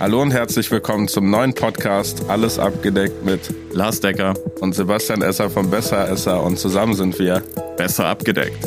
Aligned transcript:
Hallo 0.00 0.22
und 0.22 0.30
herzlich 0.30 0.70
willkommen 0.70 1.08
zum 1.08 1.28
neuen 1.28 1.54
Podcast 1.54 2.28
Alles 2.28 2.58
abgedeckt 2.58 3.24
mit 3.24 3.54
Lars 3.72 4.00
Decker 4.00 4.34
und 4.60 4.74
Sebastian 4.74 5.20
Esser 5.20 5.50
von 5.50 5.70
Besser 5.70 6.08
Esser 6.08 6.42
und 6.42 6.58
zusammen 6.58 6.94
sind 6.94 7.18
wir 7.18 7.42
besser 7.76 8.06
abgedeckt. 8.06 8.66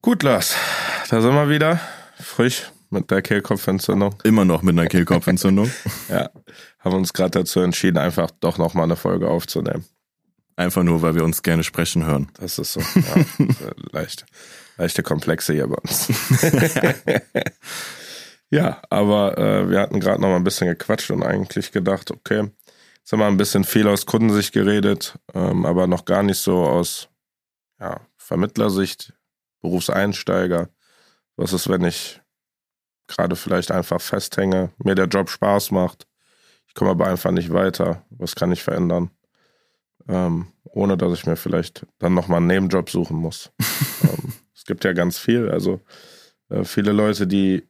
Gut, 0.00 0.22
Lars, 0.22 0.56
da 1.10 1.20
sind 1.20 1.34
wir 1.34 1.48
wieder. 1.48 1.80
Frisch 2.18 2.70
mit 2.88 3.10
der 3.10 3.22
Kehlkopfentzündung. 3.22 4.14
Immer 4.24 4.44
noch 4.44 4.62
mit 4.62 4.78
einer 4.78 4.86
Kehlkopfentzündung. 4.86 5.70
ja, 6.08 6.30
haben 6.78 6.96
uns 6.96 7.12
gerade 7.12 7.30
dazu 7.40 7.60
entschieden, 7.60 7.98
einfach 7.98 8.30
doch 8.40 8.58
nochmal 8.58 8.84
eine 8.84 8.96
Folge 8.96 9.28
aufzunehmen. 9.28 9.84
Einfach 10.56 10.82
nur, 10.82 11.02
weil 11.02 11.14
wir 11.14 11.24
uns 11.24 11.42
gerne 11.42 11.64
sprechen 11.64 12.04
hören. 12.04 12.28
Das 12.38 12.58
ist 12.58 12.74
so. 12.74 12.80
Ja, 12.80 13.46
leicht, 13.92 14.26
leichte 14.76 15.02
Komplexe 15.02 15.52
hier 15.52 15.66
bei 15.66 15.76
uns. 15.76 16.08
ja, 18.50 18.82
aber 18.90 19.38
äh, 19.38 19.70
wir 19.70 19.80
hatten 19.80 20.00
gerade 20.00 20.20
noch 20.20 20.28
mal 20.28 20.36
ein 20.36 20.44
bisschen 20.44 20.68
gequatscht 20.68 21.10
und 21.10 21.22
eigentlich 21.22 21.72
gedacht, 21.72 22.10
okay, 22.10 22.50
jetzt 22.98 23.12
haben 23.12 23.20
wir 23.20 23.26
ein 23.26 23.36
bisschen 23.36 23.64
viel 23.64 23.88
aus 23.88 24.06
Kundensicht 24.06 24.52
geredet, 24.52 25.18
ähm, 25.34 25.66
aber 25.66 25.86
noch 25.86 26.04
gar 26.04 26.22
nicht 26.22 26.38
so 26.38 26.64
aus 26.64 27.08
ja, 27.80 28.00
Vermittlersicht, 28.16 29.12
Berufseinsteiger. 29.60 30.68
Was 31.36 31.52
ist, 31.52 31.68
wenn 31.68 31.84
ich 31.84 32.20
gerade 33.06 33.36
vielleicht 33.36 33.70
einfach 33.70 34.00
festhänge, 34.00 34.70
mir 34.78 34.94
der 34.94 35.06
Job 35.06 35.30
Spaß 35.30 35.70
macht, 35.70 36.06
ich 36.72 36.74
komme 36.74 36.92
aber 36.92 37.06
einfach 37.06 37.32
nicht 37.32 37.52
weiter. 37.52 38.02
Was 38.08 38.34
kann 38.34 38.50
ich 38.50 38.62
verändern? 38.62 39.10
Ähm, 40.08 40.46
ohne 40.64 40.96
dass 40.96 41.12
ich 41.12 41.26
mir 41.26 41.36
vielleicht 41.36 41.86
dann 41.98 42.14
nochmal 42.14 42.38
einen 42.38 42.46
Nebenjob 42.46 42.88
suchen 42.88 43.18
muss. 43.18 43.52
ähm, 44.04 44.32
es 44.62 44.66
gibt 44.66 44.84
ja 44.84 44.92
ganz 44.92 45.18
viel, 45.18 45.50
also 45.50 45.80
äh, 46.48 46.62
viele 46.62 46.92
Leute, 46.92 47.26
die 47.26 47.68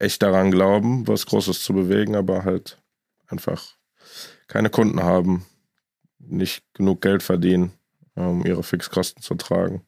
echt 0.00 0.24
daran 0.24 0.50
glauben, 0.50 1.06
was 1.06 1.24
Großes 1.26 1.62
zu 1.62 1.72
bewegen, 1.72 2.16
aber 2.16 2.44
halt 2.44 2.82
einfach 3.28 3.76
keine 4.48 4.70
Kunden 4.70 5.04
haben, 5.04 5.46
nicht 6.18 6.64
genug 6.74 7.00
Geld 7.00 7.22
verdienen, 7.22 7.74
um 8.16 8.44
ihre 8.44 8.64
Fixkosten 8.64 9.22
zu 9.22 9.36
tragen. 9.36 9.86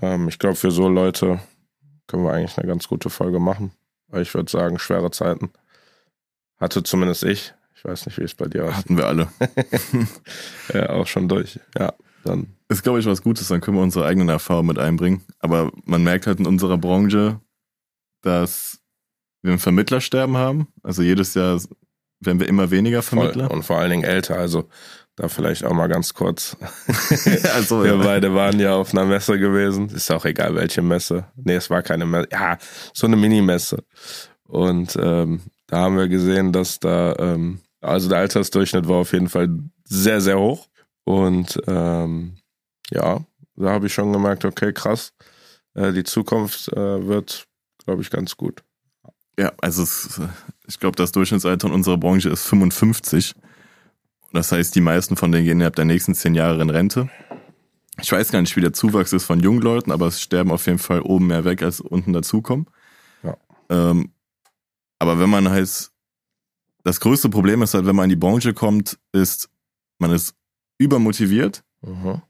Ähm, 0.00 0.28
ich 0.28 0.38
glaube, 0.38 0.56
für 0.56 0.70
so 0.70 0.88
Leute 0.88 1.40
können 2.06 2.24
wir 2.24 2.32
eigentlich 2.32 2.56
eine 2.56 2.66
ganz 2.66 2.88
gute 2.88 3.10
Folge 3.10 3.38
machen. 3.38 3.72
Ich 4.14 4.32
würde 4.32 4.50
sagen, 4.50 4.78
schwere 4.78 5.10
Zeiten. 5.10 5.52
Hatte 6.56 6.82
zumindest 6.82 7.22
ich. 7.24 7.52
Ich 7.74 7.84
weiß 7.84 8.06
nicht, 8.06 8.16
wie 8.16 8.24
es 8.24 8.34
bei 8.34 8.46
dir 8.46 8.64
aussieht. 8.64 8.76
Hatten 8.76 8.96
wir 8.96 9.06
alle. 9.08 9.28
ja, 10.72 10.88
auch 10.88 11.06
schon 11.06 11.28
durch. 11.28 11.60
Ja, 11.78 11.92
dann. 12.24 12.54
Ist, 12.68 12.82
glaube 12.82 13.00
ich, 13.00 13.06
was 13.06 13.22
Gutes, 13.22 13.48
dann 13.48 13.60
können 13.60 13.76
wir 13.76 13.82
unsere 13.82 14.06
eigenen 14.06 14.28
Erfahrungen 14.28 14.68
mit 14.68 14.78
einbringen. 14.78 15.22
Aber 15.38 15.70
man 15.84 16.02
merkt 16.02 16.26
halt 16.26 16.38
in 16.40 16.46
unserer 16.46 16.78
Branche, 16.78 17.40
dass 18.22 18.80
wir 19.42 19.52
ein 19.52 19.58
Vermittlersterben 19.58 20.36
haben. 20.36 20.68
Also 20.82 21.02
jedes 21.02 21.34
Jahr 21.34 21.60
werden 22.20 22.40
wir 22.40 22.48
immer 22.48 22.70
weniger 22.70 23.02
Vermittler. 23.02 23.46
Voll. 23.46 23.56
Und 23.56 23.62
vor 23.64 23.78
allen 23.78 23.90
Dingen 23.90 24.04
älter. 24.04 24.38
Also 24.38 24.68
da 25.16 25.28
vielleicht 25.28 25.64
auch 25.64 25.74
mal 25.74 25.88
ganz 25.88 26.14
kurz. 26.14 26.56
also, 27.54 27.84
wir 27.84 27.98
beide 27.98 28.34
waren 28.34 28.58
ja 28.58 28.74
auf 28.74 28.94
einer 28.94 29.04
Messe 29.04 29.38
gewesen. 29.38 29.90
Ist 29.90 30.10
auch 30.10 30.24
egal, 30.24 30.54
welche 30.54 30.80
Messe. 30.80 31.26
Nee, 31.36 31.56
es 31.56 31.68
war 31.68 31.82
keine 31.82 32.06
Messe. 32.06 32.28
Ja, 32.32 32.56
so 32.94 33.06
eine 33.06 33.16
Minimesse. 33.16 33.84
Und 34.44 34.96
ähm, 35.00 35.40
da 35.66 35.78
haben 35.78 35.98
wir 35.98 36.08
gesehen, 36.08 36.52
dass 36.52 36.80
da, 36.80 37.14
ähm, 37.18 37.60
also 37.80 38.08
der 38.08 38.18
Altersdurchschnitt 38.18 38.88
war 38.88 38.96
auf 38.96 39.12
jeden 39.12 39.28
Fall 39.28 39.48
sehr, 39.84 40.20
sehr 40.20 40.38
hoch. 40.38 40.68
Und 41.04 41.60
ähm, 41.66 42.36
ja, 42.90 43.20
da 43.56 43.70
habe 43.70 43.86
ich 43.86 43.94
schon 43.94 44.12
gemerkt, 44.12 44.44
okay, 44.44 44.72
krass. 44.72 45.12
Äh, 45.74 45.92
die 45.92 46.04
Zukunft 46.04 46.68
äh, 46.72 47.06
wird, 47.06 47.46
glaube 47.84 48.02
ich, 48.02 48.10
ganz 48.10 48.36
gut. 48.36 48.62
Ja, 49.38 49.52
also 49.60 49.82
es, 49.82 50.20
ich 50.66 50.78
glaube, 50.78 50.96
das 50.96 51.12
Durchschnittsalter 51.12 51.68
in 51.68 51.74
unserer 51.74 51.98
Branche 51.98 52.28
ist 52.28 52.46
55. 52.46 53.34
Das 54.32 54.52
heißt, 54.52 54.74
die 54.74 54.80
meisten 54.80 55.16
von 55.16 55.32
denen 55.32 55.44
gehen 55.44 55.58
innerhalb 55.58 55.76
der 55.76 55.84
nächsten 55.84 56.14
zehn 56.14 56.34
Jahre 56.34 56.62
in 56.62 56.70
Rente. 56.70 57.10
Ich 58.00 58.10
weiß 58.10 58.32
gar 58.32 58.40
nicht, 58.40 58.56
wie 58.56 58.62
der 58.62 58.72
Zuwachs 58.72 59.12
ist 59.12 59.24
von 59.24 59.40
jungen 59.40 59.60
Leuten, 59.60 59.92
aber 59.92 60.06
es 60.06 60.20
sterben 60.20 60.50
auf 60.50 60.66
jeden 60.66 60.78
Fall 60.78 61.02
oben 61.02 61.26
mehr 61.26 61.44
weg, 61.44 61.62
als 61.62 61.80
unten 61.80 62.12
dazukommen. 62.12 62.66
Ja. 63.22 63.36
Ähm, 63.68 64.12
aber 64.98 65.18
wenn 65.18 65.28
man 65.28 65.50
halt, 65.50 65.90
das 66.84 67.00
größte 67.00 67.28
Problem 67.28 67.60
ist 67.62 67.74
halt, 67.74 67.86
wenn 67.86 67.96
man 67.96 68.04
in 68.04 68.10
die 68.10 68.16
Branche 68.16 68.54
kommt, 68.54 68.98
ist, 69.12 69.50
man 69.98 70.10
ist 70.10 70.34
übermotiviert, 70.82 71.62
mhm. 71.82 72.22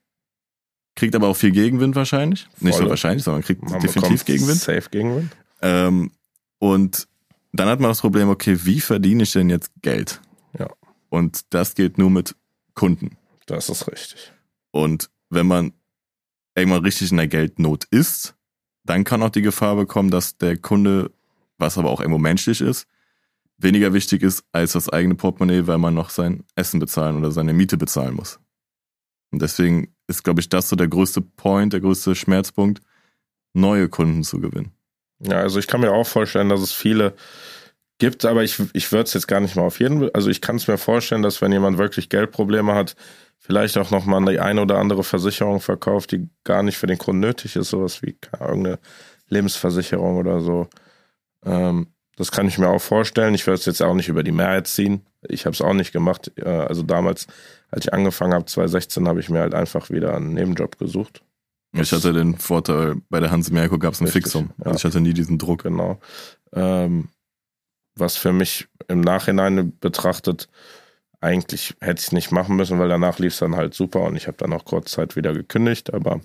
kriegt 0.95 1.15
aber 1.15 1.29
auch 1.29 1.37
viel 1.37 1.53
Gegenwind 1.53 1.95
wahrscheinlich. 1.95 2.49
Voll. 2.55 2.69
Nicht 2.69 2.79
so 2.79 2.89
wahrscheinlich, 2.89 3.25
sondern 3.25 3.43
kriegt 3.43 3.63
man 3.63 3.81
definitiv 3.81 4.25
Gegenwind. 4.25 4.61
Safe 4.61 4.89
Gegenwind. 4.91 5.37
Ähm, 5.61 6.13
und 6.59 7.09
dann 7.53 7.69
hat 7.69 7.81
man 7.81 7.91
das 7.91 8.01
Problem, 8.01 8.29
okay, 8.29 8.59
wie 8.65 8.81
verdiene 8.81 9.25
ich 9.25 9.33
denn 9.33 9.51
jetzt 9.51 9.71
Geld? 9.83 10.21
Und 11.13 11.53
das 11.53 11.75
geht 11.75 11.99
nur 11.99 12.09
mit 12.09 12.35
Kunden. 12.73 13.19
Das 13.45 13.69
ist 13.69 13.87
richtig. 13.87 14.33
Und 14.71 15.11
wenn 15.29 15.47
man 15.47 15.75
irgendwann 16.55 16.83
richtig 16.83 17.11
in 17.11 17.19
der 17.19 17.29
Geldnot 17.29 17.85
ist, 17.91 18.35
dann 18.85 19.05
kann 19.05 19.23
auch 19.23 19.29
die 19.29 19.43
Gefahr 19.43 19.77
bekommen, 19.77 20.11
dass 20.11 20.39
der 20.39 20.57
Kunde, 20.57 21.11
was 21.59 21.77
aber 21.77 21.91
auch 21.91 22.01
irgendwo 22.01 22.19
menschlich 22.19 22.63
ist, 22.63 22.87
weniger 23.59 23.93
wichtig 23.93 24.23
ist 24.23 24.43
als 24.53 24.73
das 24.73 24.89
eigene 24.89 25.15
Portemonnaie, 25.15 25.67
weil 25.67 25.77
man 25.77 25.93
noch 25.93 26.09
sein 26.09 26.45
Essen 26.55 26.81
bezahlen 26.81 27.19
oder 27.19 27.31
seine 27.31 27.53
Miete 27.53 27.77
bezahlen 27.77 28.15
muss. 28.15 28.41
Und 29.33 29.43
deswegen 29.43 29.95
ist, 30.07 30.23
glaube 30.23 30.41
ich, 30.41 30.49
das 30.49 30.69
so 30.69 30.77
der 30.77 30.89
größte 30.89 31.21
Point, 31.21 31.73
der 31.73 31.81
größte 31.81 32.15
Schmerzpunkt, 32.15 32.81
neue 33.55 33.89
Kunden 33.89 34.23
zu 34.23 34.41
gewinnen. 34.41 34.73
Ja, 35.21 35.39
also 35.41 35.59
ich 35.59 35.67
kann 35.67 35.81
mir 35.81 35.93
auch 35.93 36.07
vorstellen, 36.07 36.49
dass 36.49 36.61
es 36.61 36.73
viele 36.73 37.15
gibt, 37.99 38.25
aber 38.25 38.43
ich, 38.43 38.61
ich 38.73 38.91
würde 38.93 39.05
es 39.05 39.15
jetzt 39.15 39.29
gar 39.29 39.41
nicht 39.41 39.57
mal 39.57 39.63
auf 39.63 39.79
jeden, 39.79 40.13
also 40.15 40.29
ich 40.29 40.41
kann 40.41 40.57
es 40.57 40.67
mir 40.67 40.79
vorstellen, 40.79 41.23
dass 41.23 41.41
wenn 41.41 41.53
jemand 41.53 41.79
wirklich 41.79 42.09
Geldprobleme 42.09 42.75
hat, 42.75 42.97
vielleicht 43.39 43.77
auch 43.79 43.91
nochmal 43.91 44.25
die 44.25 44.41
eine 44.41 44.63
oder 44.63 44.79
andere 44.79 45.05
Versicherung 45.05 45.61
verkauft, 45.61 46.13
die 46.13 46.29
gar 46.45 46.63
nicht 46.63 46.79
für 46.79 46.87
den 46.87 46.99
Kunden 46.99 47.21
nötig 47.21 47.57
ist, 47.57 47.71
sowas 47.71 48.03
wie 48.03 48.17
irgendeine 48.39 48.79
Lebensversicherung 49.29 50.17
oder 50.17 50.41
so. 50.41 50.69
Ähm, 51.45 51.89
das 52.17 52.31
kann 52.31 52.47
ich 52.47 52.59
mir 52.59 52.69
auch 52.69 52.81
vorstellen. 52.81 53.35
Ich 53.35 53.47
würde 53.47 53.59
es 53.59 53.67
jetzt 53.67 53.83
auch 53.83 53.95
nicht 53.95 54.09
über 54.09 54.23
die 54.23 54.33
Mehrheit 54.33 54.67
ziehen. 54.69 55.07
Ich 55.29 55.45
habe 55.45 55.55
es 55.55 55.61
auch 55.61 55.73
nicht 55.73 55.93
gemacht. 55.93 56.31
Äh, 56.37 56.49
also 56.49 56.83
damals, 56.83 57.27
als 57.73 57.87
ich 57.87 57.93
angefangen 57.93 58.35
habe, 58.35 58.45
2016, 58.45 59.09
habe 59.09 59.21
ich 59.21 59.29
mir 59.29 59.41
halt 59.41 59.55
einfach 59.55 59.91
wieder 59.91 60.15
einen 60.15 60.35
Nebenjob 60.35 60.79
gesucht. 60.79 61.23
Ich 61.75 61.91
hatte 61.91 62.13
den 62.13 62.37
Vorteil, 62.37 62.97
bei 63.09 63.19
der 63.19 63.31
Hans 63.31 63.51
Merko 63.51 63.79
gab 63.79 63.95
es 63.95 64.01
ein 64.01 64.07
Fixum. 64.07 64.51
Also 64.59 64.71
ja. 64.71 64.77
ich 64.77 64.85
hatte 64.85 65.01
nie 65.01 65.15
diesen 65.15 65.39
Druck. 65.39 65.63
Genau. 65.63 65.99
Ähm, 66.53 67.09
was 67.97 68.17
für 68.17 68.33
mich 68.33 68.69
im 68.89 69.01
Nachhinein 69.01 69.73
betrachtet 69.81 70.49
eigentlich 71.23 71.75
hätte 71.81 72.01
ich 72.01 72.07
es 72.07 72.13
nicht 72.13 72.33
machen 72.33 72.57
müssen, 72.57 72.79
weil 72.79 72.89
danach 72.89 73.19
lief 73.19 73.33
es 73.33 73.39
dann 73.39 73.57
halt 73.57 73.75
super 73.75 74.03
und 74.03 74.17
ich 74.17 74.27
habe 74.27 74.37
dann 74.37 74.53
auch 74.53 74.65
kurz 74.65 74.91
Zeit 74.91 75.15
wieder 75.15 75.33
gekündigt. 75.33 75.95
Aber 75.95 76.21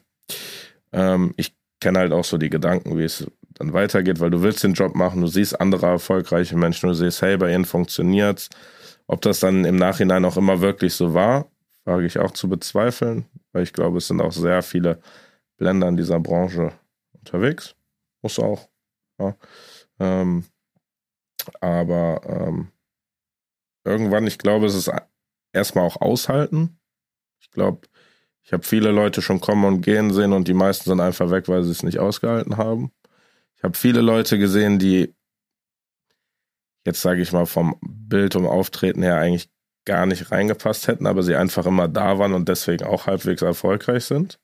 ähm, 0.91 1.34
ich 1.38 1.56
kenne 1.79 2.00
halt 2.00 2.12
auch 2.12 2.25
so 2.25 2.38
die 2.38 2.50
Gedanken, 2.50 2.97
wie 2.97 3.03
es 3.03 3.28
dann 3.53 3.74
weitergeht, 3.74 4.19
weil 4.19 4.31
du 4.31 4.41
willst 4.41 4.64
den 4.64 4.74
Job 4.74 4.96
machen, 4.96 5.22
du 5.22 5.28
siehst 5.28 5.62
andere 5.62 5.85
erfolgreiche 5.85 6.58
Menschen, 6.58 6.90
du 6.90 6.96
siehst, 6.96 7.22
hey, 7.22 7.38
bei 7.38 7.53
ihnen 7.53 7.66
funktioniert's. 7.66 8.50
Ob 9.07 9.22
das 9.22 9.40
dann 9.40 9.66
im 9.66 9.78
Nachhinein 9.78 10.25
auch 10.25 10.38
immer 10.38 10.62
wirklich 10.62 10.94
so 10.94 11.13
war, 11.13 11.50
wage 11.85 12.06
ich 12.06 12.19
auch 12.19 12.31
zu 12.31 12.50
bezweifeln, 12.50 13.25
weil 13.53 13.63
ich 13.63 13.73
glaube, 13.73 13.97
es 13.97 14.07
sind 14.07 14.22
auch 14.22 14.34
sehr 14.34 14.62
viele 14.62 15.00
Blender 15.57 15.88
in 15.88 15.97
dieser 15.97 16.19
Branche 16.19 16.73
unterwegs. 17.13 17.75
Muss 18.22 18.38
auch. 18.40 18.67
Ja. 19.19 19.35
Ähm, 20.00 20.44
aber 21.62 22.22
ähm, 22.25 22.72
irgendwann, 23.85 24.28
ich 24.28 24.38
glaube, 24.38 24.66
es 24.66 24.75
ist 24.75 24.91
erstmal 25.53 25.85
auch 25.85 26.01
aushalten. 26.01 26.79
Ich 27.40 27.50
glaube, 27.51 27.88
ich 28.44 28.53
habe 28.53 28.63
viele 28.63 28.91
Leute 28.91 29.22
schon 29.22 29.41
kommen 29.41 29.66
und 29.66 29.81
gehen 29.81 30.13
sehen 30.13 30.34
und 30.34 30.47
die 30.47 30.53
meisten 30.53 30.90
sind 30.90 31.00
einfach 31.00 31.31
weg, 31.31 31.47
weil 31.47 31.63
sie 31.63 31.72
es 31.72 31.84
nicht 31.84 32.00
ausgehalten 32.00 32.57
haben. 32.57 32.91
Ich 33.55 33.64
habe 33.64 33.76
viele 33.78 34.02
Leute 34.02 34.37
gesehen, 34.37 34.78
die 34.79 35.16
jetzt 36.87 37.01
sage 37.01 37.22
ich 37.22 37.31
mal 37.31 37.45
vom 37.45 37.78
Bild 37.81 38.35
und 38.35 38.47
Auftreten 38.47 39.03
her 39.03 39.17
eigentlich 39.17 39.49
gar 39.85 40.05
nicht 40.05 40.31
reingepasst 40.31 40.87
hätten, 40.87 41.07
aber 41.07 41.23
sie 41.23 41.35
einfach 41.35 41.66
immer 41.66 41.87
da 41.87 42.17
waren 42.17 42.34
und 42.34 42.49
deswegen 42.49 42.85
auch 42.85 43.05
halbwegs 43.05 43.41
erfolgreich 43.41 44.05
sind. 44.05 44.39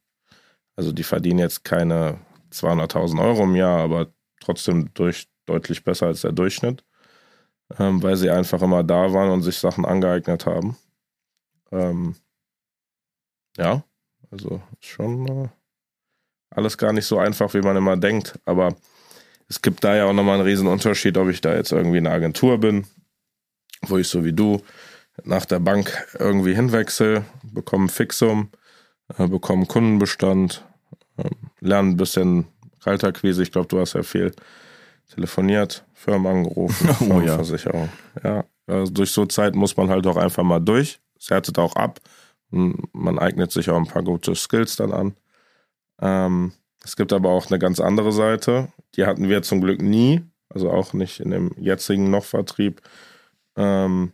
Also 0.76 0.92
die 0.92 1.02
verdienen 1.02 1.38
jetzt 1.38 1.64
keine 1.64 2.18
200.000 2.52 3.22
Euro 3.22 3.44
im 3.44 3.56
Jahr, 3.56 3.80
aber 3.80 4.12
trotzdem 4.40 4.92
durch, 4.94 5.28
deutlich 5.46 5.84
besser 5.84 6.06
als 6.06 6.22
der 6.22 6.32
Durchschnitt 6.32 6.84
ähm, 7.78 8.02
weil 8.02 8.16
sie 8.16 8.30
einfach 8.30 8.62
immer 8.62 8.82
da 8.82 9.12
waren 9.12 9.30
und 9.30 9.42
sich 9.42 9.58
Sachen 9.58 9.84
angeeignet 9.84 10.46
haben. 10.46 10.76
Ähm, 11.72 12.16
ja, 13.56 13.84
also 14.30 14.60
schon 14.80 15.26
äh, 15.26 15.48
alles 16.50 16.78
gar 16.78 16.92
nicht 16.92 17.06
so 17.06 17.18
einfach, 17.18 17.54
wie 17.54 17.62
man 17.62 17.76
immer 17.76 17.96
denkt. 17.96 18.38
Aber 18.44 18.76
es 19.54 19.62
gibt 19.62 19.84
da 19.84 19.94
ja 19.94 20.06
auch 20.06 20.12
nochmal 20.12 20.34
einen 20.34 20.48
riesen 20.48 20.66
Unterschied, 20.66 21.16
ob 21.16 21.28
ich 21.28 21.40
da 21.40 21.54
jetzt 21.54 21.70
irgendwie 21.70 21.98
in 21.98 22.08
einer 22.08 22.16
Agentur 22.16 22.58
bin, 22.58 22.86
wo 23.82 23.98
ich 23.98 24.08
so 24.08 24.24
wie 24.24 24.32
du 24.32 24.60
nach 25.22 25.44
der 25.44 25.60
Bank 25.60 26.08
irgendwie 26.18 26.56
hinwechsel, 26.56 27.24
bekomme 27.44 27.88
Fixum, 27.88 28.50
äh, 29.16 29.28
bekomme 29.28 29.66
Kundenbestand, 29.66 30.64
äh, 31.18 31.30
lerne 31.60 31.90
ein 31.90 31.96
bisschen 31.96 32.46
Kalterquise. 32.82 33.44
Ich 33.44 33.52
glaube, 33.52 33.68
du 33.68 33.78
hast 33.78 33.92
ja 33.92 34.02
viel 34.02 34.32
telefoniert, 35.14 35.84
Firmen 35.92 36.26
angerufen, 36.26 36.88
Oh 37.12 37.20
ja. 37.20 37.36
Versicherung. 37.36 37.88
Ja, 38.24 38.44
also 38.66 38.92
durch 38.92 39.12
so 39.12 39.24
Zeit 39.26 39.54
muss 39.54 39.76
man 39.76 39.88
halt 39.88 40.04
auch 40.08 40.16
einfach 40.16 40.42
mal 40.42 40.58
durch. 40.58 40.98
Es 41.16 41.30
härtet 41.30 41.60
auch 41.60 41.76
ab. 41.76 42.00
Und 42.50 42.92
Man 42.92 43.20
eignet 43.20 43.52
sich 43.52 43.70
auch 43.70 43.76
ein 43.76 43.86
paar 43.86 44.02
gute 44.02 44.34
Skills 44.34 44.74
dann 44.74 44.92
an. 44.92 45.14
Ähm, 46.00 46.52
es 46.84 46.96
gibt 46.96 47.12
aber 47.12 47.30
auch 47.30 47.50
eine 47.50 47.58
ganz 47.58 47.80
andere 47.80 48.12
Seite. 48.12 48.68
Die 48.94 49.06
hatten 49.06 49.28
wir 49.28 49.42
zum 49.42 49.60
Glück 49.60 49.80
nie. 49.80 50.22
Also 50.50 50.70
auch 50.70 50.92
nicht 50.92 51.20
in 51.20 51.30
dem 51.30 51.52
jetzigen 51.58 52.10
Noch-Vertrieb. 52.10 52.82
Ähm, 53.56 54.12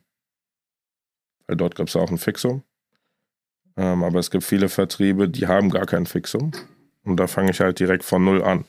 weil 1.46 1.56
dort 1.56 1.74
gibt 1.74 1.88
es 1.88 1.96
auch 1.96 2.10
ein 2.10 2.18
Fixum. 2.18 2.62
Ähm, 3.76 4.04
aber 4.04 4.18
es 4.18 4.30
gibt 4.30 4.44
viele 4.44 4.68
Vertriebe, 4.68 5.28
die 5.28 5.48
haben 5.48 5.70
gar 5.70 5.86
kein 5.86 6.06
Fixum. 6.06 6.52
Und 7.02 7.16
da 7.16 7.26
fange 7.26 7.50
ich 7.50 7.60
halt 7.60 7.80
direkt 7.80 8.04
von 8.04 8.24
Null 8.24 8.42
an. 8.42 8.64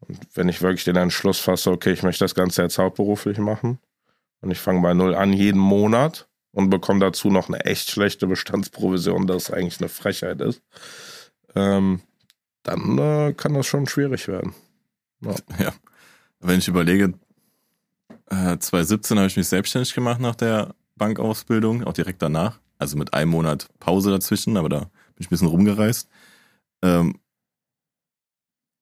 Und 0.00 0.18
wenn 0.34 0.48
ich 0.48 0.62
wirklich 0.62 0.84
den 0.84 0.96
Entschluss 0.96 1.38
fasse, 1.38 1.70
okay, 1.70 1.92
ich 1.92 2.02
möchte 2.02 2.24
das 2.24 2.34
Ganze 2.34 2.62
jetzt 2.62 2.78
hauptberuflich 2.78 3.38
machen 3.38 3.78
und 4.40 4.50
ich 4.50 4.58
fange 4.58 4.82
bei 4.82 4.94
Null 4.94 5.14
an 5.14 5.32
jeden 5.32 5.60
Monat 5.60 6.28
und 6.52 6.70
bekomme 6.70 7.00
dazu 7.00 7.30
noch 7.30 7.48
eine 7.48 7.64
echt 7.64 7.90
schlechte 7.90 8.26
Bestandsprovision, 8.26 9.26
das 9.26 9.50
eigentlich 9.50 9.80
eine 9.80 9.88
Frechheit 9.88 10.40
ist, 10.40 10.62
ähm, 11.54 12.02
dann 12.66 12.98
äh, 12.98 13.32
kann 13.34 13.54
das 13.54 13.66
schon 13.66 13.86
schwierig 13.86 14.28
werden. 14.28 14.54
Ja. 15.20 15.34
Wenn 16.40 16.58
ich 16.58 16.68
überlege, 16.68 17.14
äh, 18.28 18.58
2017 18.58 19.18
habe 19.18 19.28
ich 19.28 19.36
mich 19.36 19.48
selbstständig 19.48 19.94
gemacht 19.94 20.20
nach 20.20 20.34
der 20.34 20.74
Bankausbildung, 20.96 21.84
auch 21.84 21.92
direkt 21.92 22.22
danach. 22.22 22.58
Also 22.78 22.96
mit 22.98 23.14
einem 23.14 23.30
Monat 23.30 23.68
Pause 23.78 24.10
dazwischen, 24.10 24.56
aber 24.56 24.68
da 24.68 24.80
bin 24.80 24.90
ich 25.18 25.26
ein 25.26 25.30
bisschen 25.30 25.48
rumgereist. 25.48 26.08
Ähm, 26.82 27.18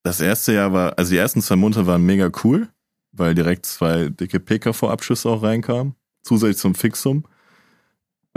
das 0.03 0.21
erste 0.21 0.53
Jahr 0.53 0.73
war, 0.73 0.99
also 0.99 1.11
die 1.11 1.19
ersten 1.19 1.41
zwei 1.41 1.57
Monate 1.57 1.87
waren 1.87 2.05
mega 2.05 2.31
cool, 2.43 2.69
weil 3.13 3.35
direkt 3.35 3.67
zwei 3.67 4.09
dicke 4.09 4.41
PKV-Abschlüsse 4.41 5.29
auch 5.29 5.43
reinkamen, 5.43 5.95
zusätzlich 6.23 6.59
zum 6.59 6.75
Fixum. 6.75 7.25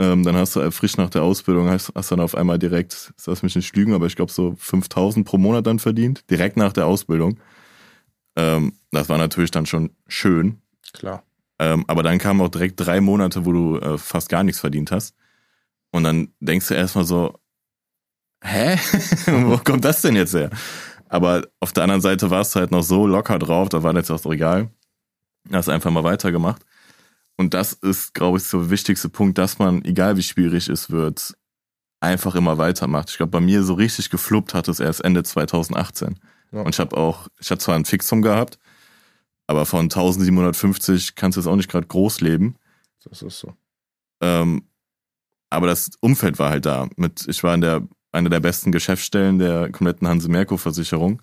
Ähm, 0.00 0.22
dann 0.22 0.36
hast 0.36 0.54
du 0.54 0.60
äh, 0.60 0.70
frisch 0.70 0.96
nach 0.96 1.10
der 1.10 1.22
Ausbildung, 1.22 1.68
hast, 1.68 1.92
hast 1.94 2.12
dann 2.12 2.20
auf 2.20 2.36
einmal 2.36 2.58
direkt, 2.58 3.12
das 3.16 3.26
lass 3.26 3.42
mich 3.42 3.56
nicht 3.56 3.74
lügen, 3.74 3.94
aber 3.94 4.06
ich 4.06 4.14
glaube 4.14 4.30
so 4.30 4.54
5000 4.56 5.26
pro 5.26 5.38
Monat 5.38 5.66
dann 5.66 5.80
verdient, 5.80 6.30
direkt 6.30 6.56
nach 6.56 6.72
der 6.72 6.86
Ausbildung. 6.86 7.38
Ähm, 8.36 8.74
das 8.92 9.08
war 9.08 9.18
natürlich 9.18 9.50
dann 9.50 9.66
schon 9.66 9.90
schön. 10.06 10.62
Klar. 10.92 11.24
Ähm, 11.58 11.84
aber 11.88 12.04
dann 12.04 12.18
kamen 12.18 12.40
auch 12.40 12.48
direkt 12.48 12.78
drei 12.78 13.00
Monate, 13.00 13.44
wo 13.44 13.52
du 13.52 13.78
äh, 13.78 13.98
fast 13.98 14.28
gar 14.28 14.44
nichts 14.44 14.60
verdient 14.60 14.92
hast. 14.92 15.16
Und 15.90 16.04
dann 16.04 16.28
denkst 16.38 16.68
du 16.68 16.74
erstmal 16.74 17.04
so, 17.04 17.38
hä? 18.44 18.76
wo 19.26 19.58
kommt 19.58 19.84
das 19.84 20.02
denn 20.02 20.14
jetzt 20.14 20.34
her? 20.34 20.50
Aber 21.08 21.42
auf 21.58 21.72
der 21.72 21.84
anderen 21.84 22.02
Seite 22.02 22.30
warst 22.30 22.54
du 22.54 22.60
halt 22.60 22.70
noch 22.70 22.82
so 22.82 23.06
locker 23.06 23.38
drauf, 23.38 23.68
da 23.68 23.82
war 23.82 23.94
jetzt 23.96 24.10
auch 24.10 24.18
so 24.18 24.30
egal. 24.30 24.70
Hast 25.50 25.68
einfach 25.68 25.90
mal 25.90 26.04
weitergemacht. 26.04 26.62
Und 27.38 27.54
das 27.54 27.72
ist, 27.72 28.14
glaube 28.14 28.38
ich, 28.38 28.44
so 28.44 28.60
der 28.60 28.70
wichtigste 28.70 29.08
Punkt, 29.08 29.38
dass 29.38 29.58
man, 29.58 29.84
egal 29.84 30.16
wie 30.16 30.22
schwierig 30.22 30.68
es 30.68 30.90
wird, 30.90 31.34
einfach 32.00 32.34
immer 32.34 32.58
weitermacht. 32.58 33.10
Ich 33.10 33.16
glaube, 33.16 33.30
bei 33.30 33.40
mir 33.40 33.62
so 33.62 33.74
richtig 33.74 34.10
gefluppt 34.10 34.54
hat 34.54 34.68
es 34.68 34.80
erst 34.80 35.04
Ende 35.04 35.22
2018. 35.22 36.18
Ja. 36.52 36.62
Und 36.62 36.74
ich 36.74 36.80
habe 36.80 36.96
auch, 36.96 37.28
ich 37.40 37.50
hatte 37.50 37.60
zwar 37.60 37.76
ein 37.76 37.84
Fixum 37.84 38.22
gehabt, 38.22 38.58
aber 39.46 39.66
von 39.66 39.84
1750 39.84 41.14
kannst 41.14 41.36
du 41.36 41.40
es 41.40 41.46
auch 41.46 41.56
nicht 41.56 41.70
gerade 41.70 41.86
groß 41.86 42.20
leben. 42.20 42.56
Das 43.04 43.22
ist 43.22 43.38
so. 43.38 43.54
Ähm, 44.20 44.64
aber 45.48 45.68
das 45.68 45.90
Umfeld 46.00 46.38
war 46.38 46.50
halt 46.50 46.66
da. 46.66 46.88
Mit, 46.96 47.26
ich 47.28 47.42
war 47.42 47.54
in 47.54 47.60
der 47.60 47.86
einer 48.10 48.30
der 48.30 48.40
besten 48.40 48.72
Geschäftsstellen 48.72 49.38
der 49.38 49.70
kompletten 49.70 50.08
Hanse-Merkur-Versicherung. 50.08 51.22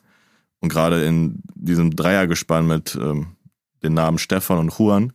Und 0.59 0.69
gerade 0.69 1.03
in 1.05 1.41
diesem 1.53 1.95
Dreiergespann 1.95 2.67
mit 2.67 2.95
ähm, 2.95 3.35
den 3.83 3.93
Namen 3.93 4.17
Stefan 4.17 4.59
und 4.59 4.77
Juan. 4.77 5.13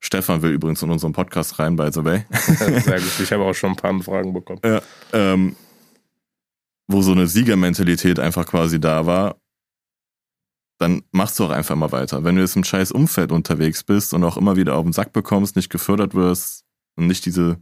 Stefan 0.00 0.42
will 0.42 0.52
übrigens 0.52 0.82
in 0.82 0.90
unseren 0.90 1.12
Podcast 1.12 1.58
rein, 1.58 1.76
by 1.76 1.90
the 1.92 2.04
way. 2.04 2.24
Sehr 2.30 3.00
gut. 3.00 3.20
Ich 3.22 3.32
habe 3.32 3.44
auch 3.44 3.54
schon 3.54 3.70
ein 3.70 3.76
paar 3.76 3.90
Anfragen 3.90 4.32
bekommen. 4.32 4.60
Ja, 4.64 4.80
ähm, 5.12 5.56
wo 6.86 7.02
so 7.02 7.12
eine 7.12 7.26
Siegermentalität 7.26 8.18
einfach 8.18 8.46
quasi 8.46 8.80
da 8.80 9.06
war, 9.06 9.36
dann 10.78 11.02
machst 11.12 11.38
du 11.38 11.44
auch 11.44 11.50
einfach 11.50 11.76
mal 11.76 11.92
weiter. 11.92 12.24
Wenn 12.24 12.36
du 12.36 12.40
jetzt 12.40 12.56
im 12.56 12.64
scheiß 12.64 12.90
Umfeld 12.90 13.32
unterwegs 13.32 13.84
bist 13.84 14.14
und 14.14 14.24
auch 14.24 14.38
immer 14.38 14.56
wieder 14.56 14.76
auf 14.76 14.82
den 14.82 14.94
Sack 14.94 15.12
bekommst, 15.12 15.54
nicht 15.54 15.68
gefördert 15.68 16.14
wirst 16.14 16.64
und 16.96 17.06
nicht 17.06 17.26
diese, 17.26 17.60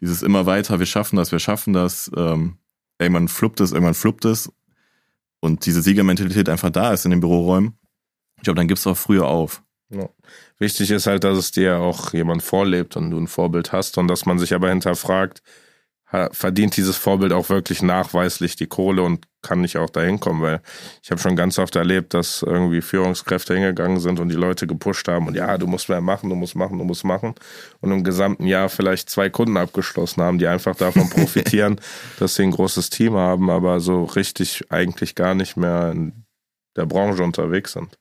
dieses 0.00 0.22
immer 0.22 0.46
weiter, 0.46 0.78
wir 0.78 0.86
schaffen 0.86 1.16
das, 1.16 1.30
wir 1.30 1.38
schaffen 1.38 1.74
das, 1.74 2.10
ähm, 2.16 2.56
irgendwann 2.98 3.28
fluppt 3.28 3.60
es, 3.60 3.72
irgendwann 3.72 3.94
fluppt 3.94 4.24
es 4.24 4.50
und 5.40 5.66
diese 5.66 5.82
Siegermentalität 5.82 6.48
einfach 6.48 6.70
da 6.70 6.92
ist 6.94 7.04
in 7.04 7.10
den 7.10 7.20
Büroräumen, 7.20 7.78
ich 8.36 8.44
glaube, 8.44 8.56
dann 8.56 8.68
gibst 8.68 8.86
du 8.86 8.90
auch 8.90 8.96
früher 8.96 9.26
auf. 9.26 9.62
Ja. 9.90 10.08
Wichtig 10.58 10.90
ist 10.90 11.06
halt, 11.06 11.24
dass 11.24 11.38
es 11.38 11.50
dir 11.52 11.78
auch 11.78 12.12
jemand 12.12 12.42
vorlebt 12.42 12.96
und 12.96 13.10
du 13.10 13.18
ein 13.18 13.28
Vorbild 13.28 13.72
hast 13.72 13.98
und 13.98 14.08
dass 14.08 14.26
man 14.26 14.38
sich 14.38 14.54
aber 14.54 14.68
hinterfragt, 14.68 15.42
verdient 16.30 16.76
dieses 16.76 16.96
Vorbild 16.96 17.32
auch 17.32 17.48
wirklich 17.48 17.82
nachweislich 17.82 18.54
die 18.56 18.66
Kohle 18.66 19.02
und 19.02 19.26
kann 19.42 19.60
nicht 19.60 19.78
auch 19.78 19.90
dahin 19.90 20.20
kommen, 20.20 20.42
weil 20.42 20.60
ich 21.02 21.10
habe 21.10 21.20
schon 21.20 21.34
ganz 21.34 21.58
oft 21.58 21.74
erlebt, 21.74 22.14
dass 22.14 22.42
irgendwie 22.42 22.82
Führungskräfte 22.82 23.54
hingegangen 23.54 23.98
sind 23.98 24.20
und 24.20 24.28
die 24.28 24.36
Leute 24.36 24.66
gepusht 24.66 25.08
haben 25.08 25.26
und 25.26 25.34
ja, 25.34 25.58
du 25.58 25.66
musst 25.66 25.88
mehr 25.88 26.00
machen, 26.00 26.30
du 26.30 26.36
musst 26.36 26.54
machen, 26.54 26.78
du 26.78 26.84
musst 26.84 27.04
machen 27.04 27.34
und 27.80 27.90
im 27.90 28.04
gesamten 28.04 28.46
Jahr 28.46 28.68
vielleicht 28.68 29.10
zwei 29.10 29.28
Kunden 29.28 29.56
abgeschlossen 29.56 30.22
haben, 30.22 30.38
die 30.38 30.46
einfach 30.46 30.76
davon 30.76 31.10
profitieren, 31.10 31.80
dass 32.18 32.36
sie 32.36 32.44
ein 32.44 32.52
großes 32.52 32.90
Team 32.90 33.14
haben, 33.14 33.50
aber 33.50 33.80
so 33.80 34.04
richtig 34.04 34.70
eigentlich 34.70 35.16
gar 35.16 35.34
nicht 35.34 35.56
mehr 35.56 35.90
in 35.90 36.24
der 36.76 36.86
Branche 36.86 37.24
unterwegs 37.24 37.72
sind. 37.72 37.98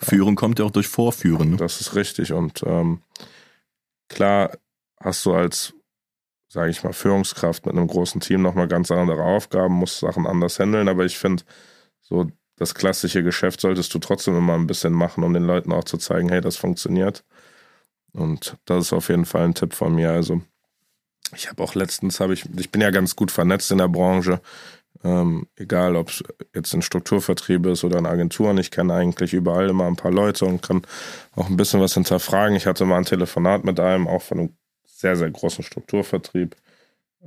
Führen 0.00 0.34
kommt 0.34 0.58
ja 0.58 0.64
auch 0.64 0.70
durch 0.70 0.88
Vorführen. 0.88 1.50
Ne? 1.50 1.56
Das 1.56 1.80
ist 1.80 1.94
richtig. 1.94 2.32
Und 2.32 2.62
ähm, 2.66 3.02
klar 4.08 4.56
hast 5.00 5.24
du 5.26 5.34
als, 5.34 5.74
sage 6.48 6.70
ich 6.70 6.82
mal, 6.82 6.92
Führungskraft 6.92 7.66
mit 7.66 7.74
einem 7.76 7.86
großen 7.86 8.20
Team 8.20 8.42
nochmal 8.42 8.68
ganz 8.68 8.90
andere 8.90 9.22
Aufgaben, 9.22 9.74
musst 9.74 10.00
Sachen 10.00 10.26
anders 10.26 10.58
handeln. 10.58 10.88
Aber 10.88 11.04
ich 11.04 11.18
finde, 11.18 11.44
so 12.00 12.30
das 12.56 12.74
klassische 12.74 13.22
Geschäft 13.22 13.60
solltest 13.60 13.92
du 13.94 13.98
trotzdem 13.98 14.36
immer 14.36 14.54
ein 14.54 14.66
bisschen 14.66 14.92
machen, 14.92 15.24
um 15.24 15.34
den 15.34 15.44
Leuten 15.44 15.72
auch 15.72 15.84
zu 15.84 15.98
zeigen, 15.98 16.28
hey, 16.28 16.40
das 16.40 16.56
funktioniert. 16.56 17.24
Und 18.12 18.56
das 18.64 18.86
ist 18.86 18.92
auf 18.92 19.08
jeden 19.08 19.24
Fall 19.24 19.44
ein 19.44 19.54
Tipp 19.54 19.74
von 19.74 19.94
mir. 19.94 20.12
Also 20.12 20.40
ich 21.34 21.48
habe 21.48 21.62
auch 21.62 21.74
letztens, 21.74 22.20
habe 22.20 22.32
ich, 22.32 22.48
ich 22.56 22.70
bin 22.70 22.80
ja 22.80 22.90
ganz 22.90 23.16
gut 23.16 23.30
vernetzt 23.30 23.72
in 23.72 23.78
der 23.78 23.88
Branche. 23.88 24.40
Ähm, 25.04 25.46
egal, 25.56 25.96
ob 25.96 26.08
es 26.08 26.24
jetzt 26.54 26.72
ein 26.72 26.80
Strukturvertrieb 26.80 27.66
ist 27.66 27.84
oder 27.84 27.98
in 27.98 28.06
Agenturen. 28.06 28.56
Ich 28.56 28.70
kenne 28.70 28.94
eigentlich 28.94 29.34
überall 29.34 29.68
immer 29.68 29.86
ein 29.86 29.96
paar 29.96 30.10
Leute 30.10 30.46
und 30.46 30.62
kann 30.62 30.82
auch 31.36 31.48
ein 31.50 31.58
bisschen 31.58 31.80
was 31.80 31.92
hinterfragen. 31.92 32.56
Ich 32.56 32.66
hatte 32.66 32.86
mal 32.86 32.96
ein 32.96 33.04
Telefonat 33.04 33.64
mit 33.64 33.78
einem, 33.78 34.08
auch 34.08 34.22
von 34.22 34.38
einem 34.38 34.56
sehr, 34.86 35.16
sehr 35.16 35.30
großen 35.30 35.62
Strukturvertrieb. 35.62 36.56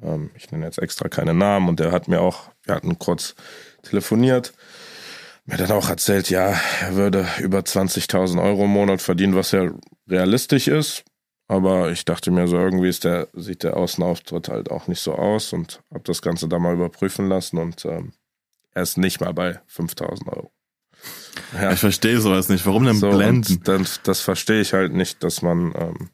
Ähm, 0.01 0.31
ich 0.35 0.51
nenne 0.51 0.65
jetzt 0.65 0.79
extra 0.79 1.07
keine 1.07 1.35
Namen 1.35 1.69
und 1.69 1.79
der 1.79 1.91
hat 1.91 2.07
mir 2.07 2.19
auch, 2.19 2.49
wir 2.63 2.73
hatten 2.73 2.97
kurz 2.97 3.35
telefoniert, 3.83 4.53
mir 5.45 5.57
dann 5.57 5.71
auch 5.71 5.89
erzählt, 5.89 6.31
ja, 6.31 6.59
er 6.81 6.95
würde 6.95 7.27
über 7.39 7.59
20.000 7.59 8.41
Euro 8.41 8.65
im 8.65 8.71
Monat 8.71 9.03
verdienen, 9.03 9.35
was 9.35 9.51
ja 9.51 9.71
realistisch 10.09 10.67
ist. 10.67 11.03
Aber 11.49 11.91
ich 11.91 12.03
dachte 12.03 12.29
mir 12.31 12.47
so, 12.47 12.57
irgendwie 12.57 12.89
ist 12.89 13.03
der, 13.05 13.27
sieht 13.33 13.63
der 13.63 13.77
Außenauftritt 13.77 14.49
halt 14.49 14.69
auch 14.69 14.87
nicht 14.87 14.99
so 14.99 15.13
aus 15.15 15.53
und 15.53 15.81
habe 15.91 16.03
das 16.03 16.21
Ganze 16.21 16.47
da 16.49 16.59
mal 16.59 16.73
überprüfen 16.73 17.29
lassen 17.29 17.57
und 17.57 17.85
ähm, 17.85 18.11
er 18.73 18.83
ist 18.83 18.97
nicht 18.97 19.21
mal 19.21 19.33
bei 19.33 19.61
5000 19.67 20.27
Euro. 20.29 20.51
Ja, 21.53 21.71
Ich 21.71 21.79
verstehe 21.79 22.19
sowas 22.19 22.49
nicht. 22.49 22.65
Warum 22.65 22.85
denn 22.85 22.95
so, 22.97 23.11
blenden? 23.11 23.61
das, 23.63 24.01
das 24.03 24.19
verstehe 24.21 24.59
ich 24.61 24.73
halt 24.73 24.93
nicht, 24.93 25.23
dass 25.23 25.41
man 25.41 25.73
ähm, 25.77 26.09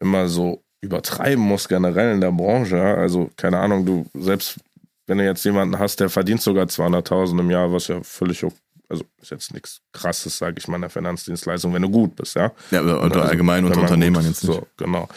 immer 0.00 0.28
so 0.28 0.62
übertreiben 0.80 1.42
muss, 1.44 1.68
generell 1.68 2.14
in 2.14 2.20
der 2.20 2.32
Branche. 2.32 2.80
Also, 2.80 3.30
keine 3.36 3.58
Ahnung, 3.58 3.84
du, 3.86 4.06
selbst 4.14 4.58
wenn 5.06 5.18
du 5.18 5.24
jetzt 5.24 5.44
jemanden 5.44 5.78
hast, 5.78 6.00
der 6.00 6.08
verdient 6.10 6.40
sogar 6.42 6.66
200.000 6.66 7.40
im 7.40 7.50
Jahr, 7.50 7.72
was 7.72 7.88
ja 7.88 8.02
völlig, 8.02 8.44
ok- 8.44 8.54
also 8.92 9.04
ist 9.20 9.30
jetzt 9.30 9.52
nichts 9.54 9.80
Krasses, 9.92 10.36
sage 10.38 10.56
ich 10.58 10.68
mal, 10.68 10.76
in 10.76 10.82
der 10.82 10.90
Finanzdienstleistung, 10.90 11.72
wenn 11.72 11.82
du 11.82 11.90
gut 11.90 12.14
bist, 12.14 12.36
ja. 12.36 12.52
Ja, 12.70 12.82
oder 12.82 13.02
Also, 13.02 13.20
allgemein 13.22 13.64
unter 13.64 13.80
Unternehmern 13.80 14.24
jetzt 14.24 14.44
nicht. 14.44 14.52
So, 14.52 14.66
genau. 14.76 15.08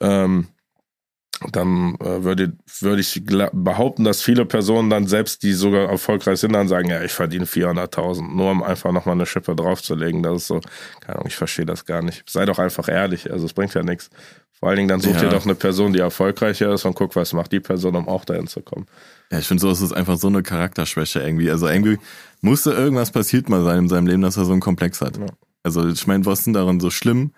Ähm, 0.00 0.48
dann 1.52 1.94
äh, 2.00 2.24
würde, 2.24 2.52
würde 2.80 3.00
ich 3.00 3.22
behaupten, 3.52 4.04
dass 4.04 4.22
viele 4.22 4.44
Personen 4.44 4.90
dann 4.90 5.06
selbst, 5.06 5.42
die 5.42 5.52
sogar 5.52 5.88
erfolgreich 5.88 6.40
sind, 6.40 6.52
dann 6.52 6.68
sagen, 6.68 6.88
ja, 6.90 7.02
ich 7.02 7.12
verdiene 7.12 7.44
400.000, 7.44 8.34
nur 8.34 8.50
um 8.50 8.62
einfach 8.62 8.92
nochmal 8.92 9.14
eine 9.14 9.26
Schippe 9.26 9.54
draufzulegen. 9.54 10.22
Das 10.22 10.42
ist 10.42 10.46
so, 10.48 10.60
keine 11.00 11.16
Ahnung, 11.16 11.28
ich 11.28 11.36
verstehe 11.36 11.66
das 11.66 11.84
gar 11.84 12.02
nicht. 12.02 12.28
Sei 12.28 12.44
doch 12.44 12.58
einfach 12.58 12.88
ehrlich, 12.88 13.30
also 13.30 13.46
es 13.46 13.52
bringt 13.52 13.74
ja 13.74 13.82
nichts. 13.82 14.10
Vor 14.58 14.68
allen 14.70 14.76
Dingen, 14.78 14.88
dann 14.88 15.00
such 15.00 15.14
Ja. 15.14 15.20
dir 15.20 15.28
doch 15.28 15.44
eine 15.44 15.54
Person, 15.54 15.92
die 15.92 16.00
erfolgreicher 16.00 16.72
ist 16.74 16.84
und 16.84 16.94
guck, 16.94 17.14
was 17.14 17.32
macht 17.32 17.52
die 17.52 17.60
Person, 17.60 17.94
um 17.94 18.08
auch 18.08 18.24
dahin 18.24 18.48
zu 18.48 18.60
kommen. 18.60 18.86
Ja, 19.30 19.38
ich 19.38 19.46
finde, 19.46 19.60
so 19.60 19.70
ist 19.70 19.80
es 19.80 19.92
einfach 19.92 20.16
so 20.16 20.26
eine 20.26 20.42
Charakterschwäche 20.42 21.20
irgendwie. 21.20 21.48
Also 21.50 21.68
irgendwie 21.68 21.98
musste 22.40 22.72
irgendwas 22.72 23.12
passiert 23.12 23.48
mal 23.48 23.62
sein 23.62 23.80
in 23.84 23.88
seinem 23.88 24.08
Leben, 24.08 24.22
dass 24.22 24.36
er 24.36 24.44
so 24.46 24.52
einen 24.52 24.60
Komplex 24.60 25.00
hat. 25.00 25.16
Ja. 25.18 25.26
Also 25.62 25.86
ich 25.88 26.06
meine, 26.08 26.26
was 26.26 26.40
ist 26.40 26.46
denn 26.46 26.54
daran 26.54 26.80
so 26.80 26.90
schlimm, 26.90 27.32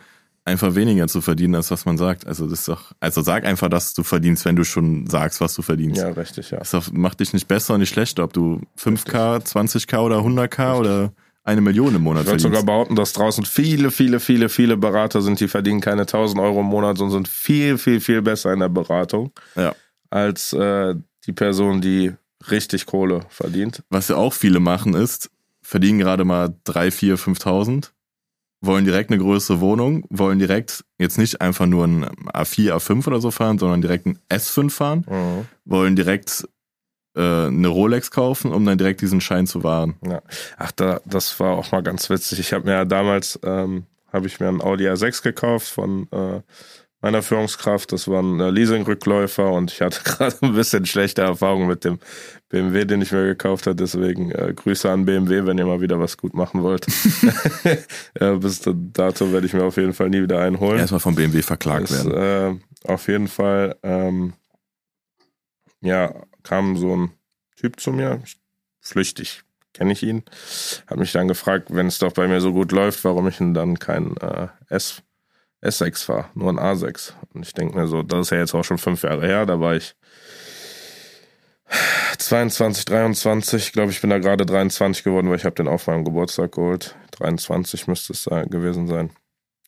einfach 0.50 0.74
weniger 0.74 1.08
zu 1.08 1.20
verdienen, 1.20 1.54
als 1.54 1.70
was 1.70 1.84
man 1.86 1.96
sagt. 1.96 2.26
Also 2.26 2.46
das 2.46 2.60
ist 2.60 2.68
doch, 2.68 2.92
also 3.00 3.22
sag 3.22 3.44
einfach, 3.44 3.68
dass 3.68 3.94
du 3.94 4.02
verdienst, 4.02 4.44
wenn 4.44 4.56
du 4.56 4.64
schon 4.64 5.06
sagst, 5.06 5.40
was 5.40 5.54
du 5.54 5.62
verdienst. 5.62 6.00
Ja, 6.00 6.08
richtig, 6.10 6.50
ja. 6.50 6.58
Das 6.58 6.70
doch, 6.72 6.90
macht 6.92 7.20
dich 7.20 7.32
nicht 7.32 7.48
besser 7.48 7.74
und 7.74 7.80
nicht 7.80 7.90
schlechter, 7.90 8.24
ob 8.24 8.32
du 8.32 8.60
5K, 8.78 9.38
20K 9.44 9.98
oder 9.98 10.18
100K 10.18 10.78
oder 10.78 11.12
eine 11.42 11.60
Million 11.62 11.94
im 11.94 12.02
Monat 12.02 12.24
Ich 12.24 12.28
würde 12.28 12.42
sogar 12.42 12.62
behaupten, 12.62 12.96
dass 12.96 13.12
draußen 13.12 13.44
viele, 13.44 13.90
viele, 13.90 14.20
viele, 14.20 14.48
viele 14.48 14.76
Berater 14.76 15.22
sind, 15.22 15.40
die 15.40 15.48
verdienen 15.48 15.80
keine 15.80 16.02
1000 16.02 16.40
Euro 16.40 16.60
im 16.60 16.66
Monat, 16.66 16.98
sondern 16.98 17.24
sind 17.24 17.28
viel, 17.28 17.78
viel, 17.78 18.00
viel 18.00 18.20
besser 18.22 18.52
in 18.52 18.60
der 18.60 18.68
Beratung 18.68 19.32
Ja. 19.56 19.74
als 20.10 20.52
äh, 20.52 20.94
die 21.26 21.32
Person, 21.32 21.80
die 21.80 22.12
richtig 22.50 22.86
Kohle 22.86 23.20
verdient. 23.28 23.82
Was 23.90 24.08
ja 24.08 24.16
auch 24.16 24.32
viele 24.32 24.60
machen 24.60 24.94
ist, 24.94 25.30
verdienen 25.62 25.98
gerade 25.98 26.24
mal 26.24 26.54
3, 26.64 26.90
4, 26.90 27.18
5.000, 27.18 27.90
wollen 28.60 28.84
direkt 28.84 29.10
eine 29.10 29.20
größere 29.20 29.60
Wohnung, 29.60 30.04
wollen 30.10 30.38
direkt 30.38 30.84
jetzt 30.98 31.18
nicht 31.18 31.40
einfach 31.40 31.66
nur 31.66 31.86
ein 31.86 32.04
A4, 32.04 32.72
A5 32.74 33.06
oder 33.06 33.20
so 33.20 33.30
fahren, 33.30 33.58
sondern 33.58 33.80
direkt 33.80 34.06
ein 34.06 34.18
S5 34.28 34.70
fahren, 34.70 35.46
wollen 35.64 35.96
direkt 35.96 36.46
äh, 37.16 37.46
eine 37.46 37.68
Rolex 37.68 38.10
kaufen, 38.10 38.52
um 38.52 38.64
dann 38.64 38.78
direkt 38.78 39.00
diesen 39.00 39.20
Schein 39.20 39.46
zu 39.46 39.64
wahren. 39.64 39.96
Ja. 40.06 40.22
Ach, 40.58 40.72
da, 40.72 41.00
das 41.04 41.38
war 41.40 41.56
auch 41.56 41.72
mal 41.72 41.82
ganz 41.82 42.08
witzig. 42.10 42.38
Ich 42.40 42.52
habe 42.52 42.66
mir 42.66 42.72
ja 42.72 42.84
damals, 42.84 43.38
ähm, 43.42 43.86
habe 44.12 44.26
ich 44.26 44.40
mir 44.40 44.48
einen 44.48 44.60
Audi 44.60 44.88
A6 44.88 45.22
gekauft 45.22 45.68
von 45.68 46.08
äh, 46.12 46.40
meiner 47.00 47.22
Führungskraft. 47.22 47.92
Das 47.92 48.08
war 48.08 48.22
ein 48.22 48.40
äh, 48.40 48.50
Leasing-Rückläufer 48.50 49.50
und 49.50 49.72
ich 49.72 49.80
hatte 49.80 50.00
gerade 50.04 50.36
ein 50.42 50.54
bisschen 50.54 50.86
schlechte 50.86 51.22
Erfahrungen 51.22 51.68
mit 51.68 51.84
dem 51.84 51.98
BMW, 52.48 52.84
den 52.84 53.00
ich 53.02 53.12
mir 53.12 53.24
gekauft 53.24 53.66
habe. 53.66 53.76
Deswegen 53.76 54.32
äh, 54.32 54.52
Grüße 54.54 54.90
an 54.90 55.04
BMW, 55.06 55.46
wenn 55.46 55.58
ihr 55.58 55.66
mal 55.66 55.80
wieder 55.80 55.98
was 55.98 56.16
gut 56.16 56.34
machen 56.34 56.62
wollt. 56.62 56.86
äh, 58.14 58.32
bis 58.36 58.62
dato 58.64 59.32
werde 59.32 59.46
ich 59.46 59.52
mir 59.52 59.64
auf 59.64 59.76
jeden 59.76 59.92
Fall 59.94 60.10
nie 60.10 60.22
wieder 60.22 60.40
einholen. 60.40 60.78
Erstmal 60.78 61.00
vom 61.00 61.14
BMW 61.14 61.42
verklagt 61.42 61.90
Das, 61.90 62.04
werden. 62.06 62.60
äh, 62.86 62.90
auf 62.92 63.08
jeden 63.08 63.28
Fall, 63.28 63.76
ähm, 63.82 64.32
ja, 65.80 66.14
kam 66.42 66.76
so 66.76 66.96
ein 66.96 67.10
Typ 67.56 67.78
zu 67.78 67.92
mir, 67.92 68.22
flüchtig, 68.80 69.42
kenne 69.74 69.92
ich 69.92 70.02
ihn, 70.02 70.22
hat 70.86 70.96
mich 70.98 71.12
dann 71.12 71.28
gefragt, 71.28 71.68
wenn 71.70 71.86
es 71.86 71.98
doch 71.98 72.12
bei 72.12 72.26
mir 72.26 72.40
so 72.40 72.52
gut 72.52 72.72
läuft, 72.72 73.04
warum 73.04 73.28
ich 73.28 73.36
denn 73.36 73.52
dann 73.52 73.78
kein 73.78 74.16
äh, 74.16 74.48
S, 74.68 75.02
S6 75.62 76.04
fahre, 76.04 76.26
nur 76.34 76.50
ein 76.50 76.58
A6. 76.58 77.12
Und 77.34 77.46
ich 77.46 77.52
denke 77.52 77.76
mir 77.78 77.86
so, 77.86 78.02
das 78.02 78.20
ist 78.26 78.30
ja 78.30 78.38
jetzt 78.38 78.54
auch 78.54 78.64
schon 78.64 78.78
fünf 78.78 79.02
Jahre 79.02 79.26
her, 79.26 79.46
da 79.46 79.60
war 79.60 79.76
ich 79.76 79.94
22, 82.18 82.84
23, 82.84 83.66
ich 83.66 83.72
glaube, 83.72 83.92
ich 83.92 84.00
bin 84.00 84.10
da 84.10 84.18
gerade 84.18 84.44
23 84.44 85.04
geworden, 85.04 85.28
weil 85.28 85.36
ich 85.36 85.44
habe 85.44 85.54
den 85.54 85.68
auf 85.68 85.86
meinem 85.86 86.04
Geburtstag 86.04 86.52
geholt. 86.52 86.96
23 87.12 87.86
müsste 87.86 88.12
es 88.12 88.24
da 88.24 88.42
gewesen 88.44 88.88
sein. 88.88 89.10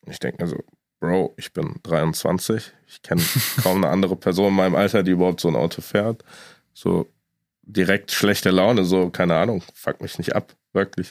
Ich 0.06 0.18
denke 0.18 0.42
mir 0.42 0.48
so, 0.48 0.58
Bro, 1.02 1.34
ich 1.36 1.52
bin 1.52 1.80
23. 1.82 2.72
Ich 2.86 3.02
kenne 3.02 3.22
kaum 3.62 3.78
eine 3.78 3.88
andere 3.88 4.16
Person 4.16 4.48
in 4.48 4.54
meinem 4.54 4.74
Alter, 4.74 5.02
die 5.02 5.12
überhaupt 5.12 5.40
so 5.40 5.48
ein 5.48 5.56
Auto 5.56 5.82
fährt. 5.82 6.24
So 6.74 7.08
direkt 7.62 8.12
schlechte 8.12 8.50
Laune, 8.50 8.84
so, 8.84 9.10
keine 9.10 9.36
Ahnung, 9.36 9.62
fuck 9.74 10.00
mich 10.00 10.18
nicht 10.18 10.34
ab, 10.34 10.54
wirklich. 10.72 11.10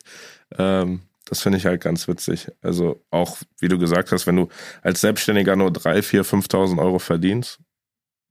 Ähm, 0.58 1.02
das 1.32 1.42
finde 1.42 1.60
ich 1.60 1.66
halt 1.66 1.82
ganz 1.82 2.10
witzig. 2.10 2.52
Also 2.62 3.06
auch, 3.10 3.38
wie 3.60 3.70
du 3.70 3.80
gesagt 3.80 4.12
hast, 4.12 4.28
wenn 4.28 4.36
du 4.36 4.50
als 4.82 5.00
Selbstständiger 5.00 5.56
nur 5.56 5.70
3.000, 5.70 6.24
4.000, 6.24 6.50
5.000 6.50 6.80
Euro 6.82 7.00
verdienst, 7.00 7.60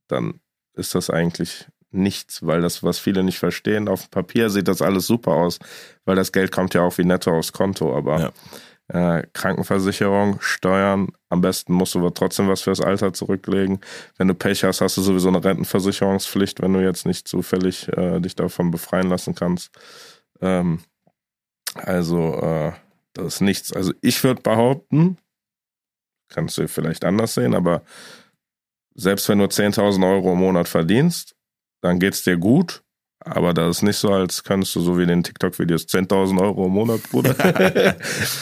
dann 0.07 0.39
ist 0.75 0.93
das 0.93 1.09
eigentlich 1.09 1.65
nichts, 1.89 2.45
weil 2.45 2.61
das, 2.61 2.83
was 2.83 2.99
viele 2.99 3.23
nicht 3.23 3.39
verstehen, 3.39 3.87
auf 3.87 4.03
dem 4.03 4.11
Papier 4.11 4.51
sieht 4.51 4.67
das 4.67 4.83
alles 4.83 5.07
super 5.07 5.31
aus, 5.31 5.57
weil 6.05 6.15
das 6.15 6.31
Geld 6.31 6.51
kommt 6.51 6.75
ja 6.75 6.83
auch 6.83 6.95
wie 6.99 7.03
netto 7.03 7.35
aufs 7.35 7.53
Konto, 7.53 7.97
aber 7.97 8.33
äh, 8.89 9.23
Krankenversicherung, 9.33 10.39
Steuern, 10.39 11.07
am 11.29 11.41
besten 11.41 11.73
musst 11.73 11.95
du 11.95 11.99
aber 11.99 12.13
trotzdem 12.13 12.49
was 12.49 12.61
fürs 12.61 12.81
Alter 12.81 13.13
zurücklegen. 13.13 13.79
Wenn 14.19 14.27
du 14.27 14.35
Pech 14.35 14.63
hast, 14.63 14.81
hast 14.81 14.97
du 14.97 15.01
sowieso 15.01 15.29
eine 15.29 15.43
Rentenversicherungspflicht, 15.43 16.61
wenn 16.61 16.73
du 16.73 16.81
jetzt 16.81 17.07
nicht 17.07 17.27
zufällig 17.27 17.87
äh, 17.97 18.19
dich 18.19 18.35
davon 18.35 18.69
befreien 18.69 19.09
lassen 19.09 19.33
kannst. 19.33 19.71
Ähm, 20.39 20.81
also, 21.73 22.39
äh, 22.43 22.73
das 23.13 23.35
ist 23.35 23.41
nichts. 23.41 23.73
Also, 23.73 23.93
ich 24.01 24.23
würde 24.23 24.41
behaupten, 24.41 25.17
kannst 26.29 26.57
du 26.57 26.67
vielleicht 26.67 27.03
anders 27.05 27.33
sehen, 27.33 27.53
aber 27.53 27.83
selbst 28.95 29.27
wenn 29.29 29.39
du 29.39 29.45
10.000 29.45 30.05
Euro 30.09 30.33
im 30.33 30.39
Monat 30.39 30.67
verdienst, 30.67 31.35
dann 31.81 31.99
geht's 31.99 32.23
dir 32.23 32.37
gut. 32.37 32.83
Aber 33.23 33.53
das 33.53 33.77
ist 33.77 33.81
nicht 33.83 33.97
so, 33.97 34.11
als 34.11 34.43
könntest 34.43 34.75
du 34.75 34.81
so 34.81 34.97
wie 34.97 35.03
in 35.03 35.09
den 35.09 35.23
TikTok-Videos 35.23 35.83
10.000 35.87 36.41
Euro 36.41 36.65
im 36.65 36.71
Monat, 36.71 37.03
Bruder, 37.11 37.35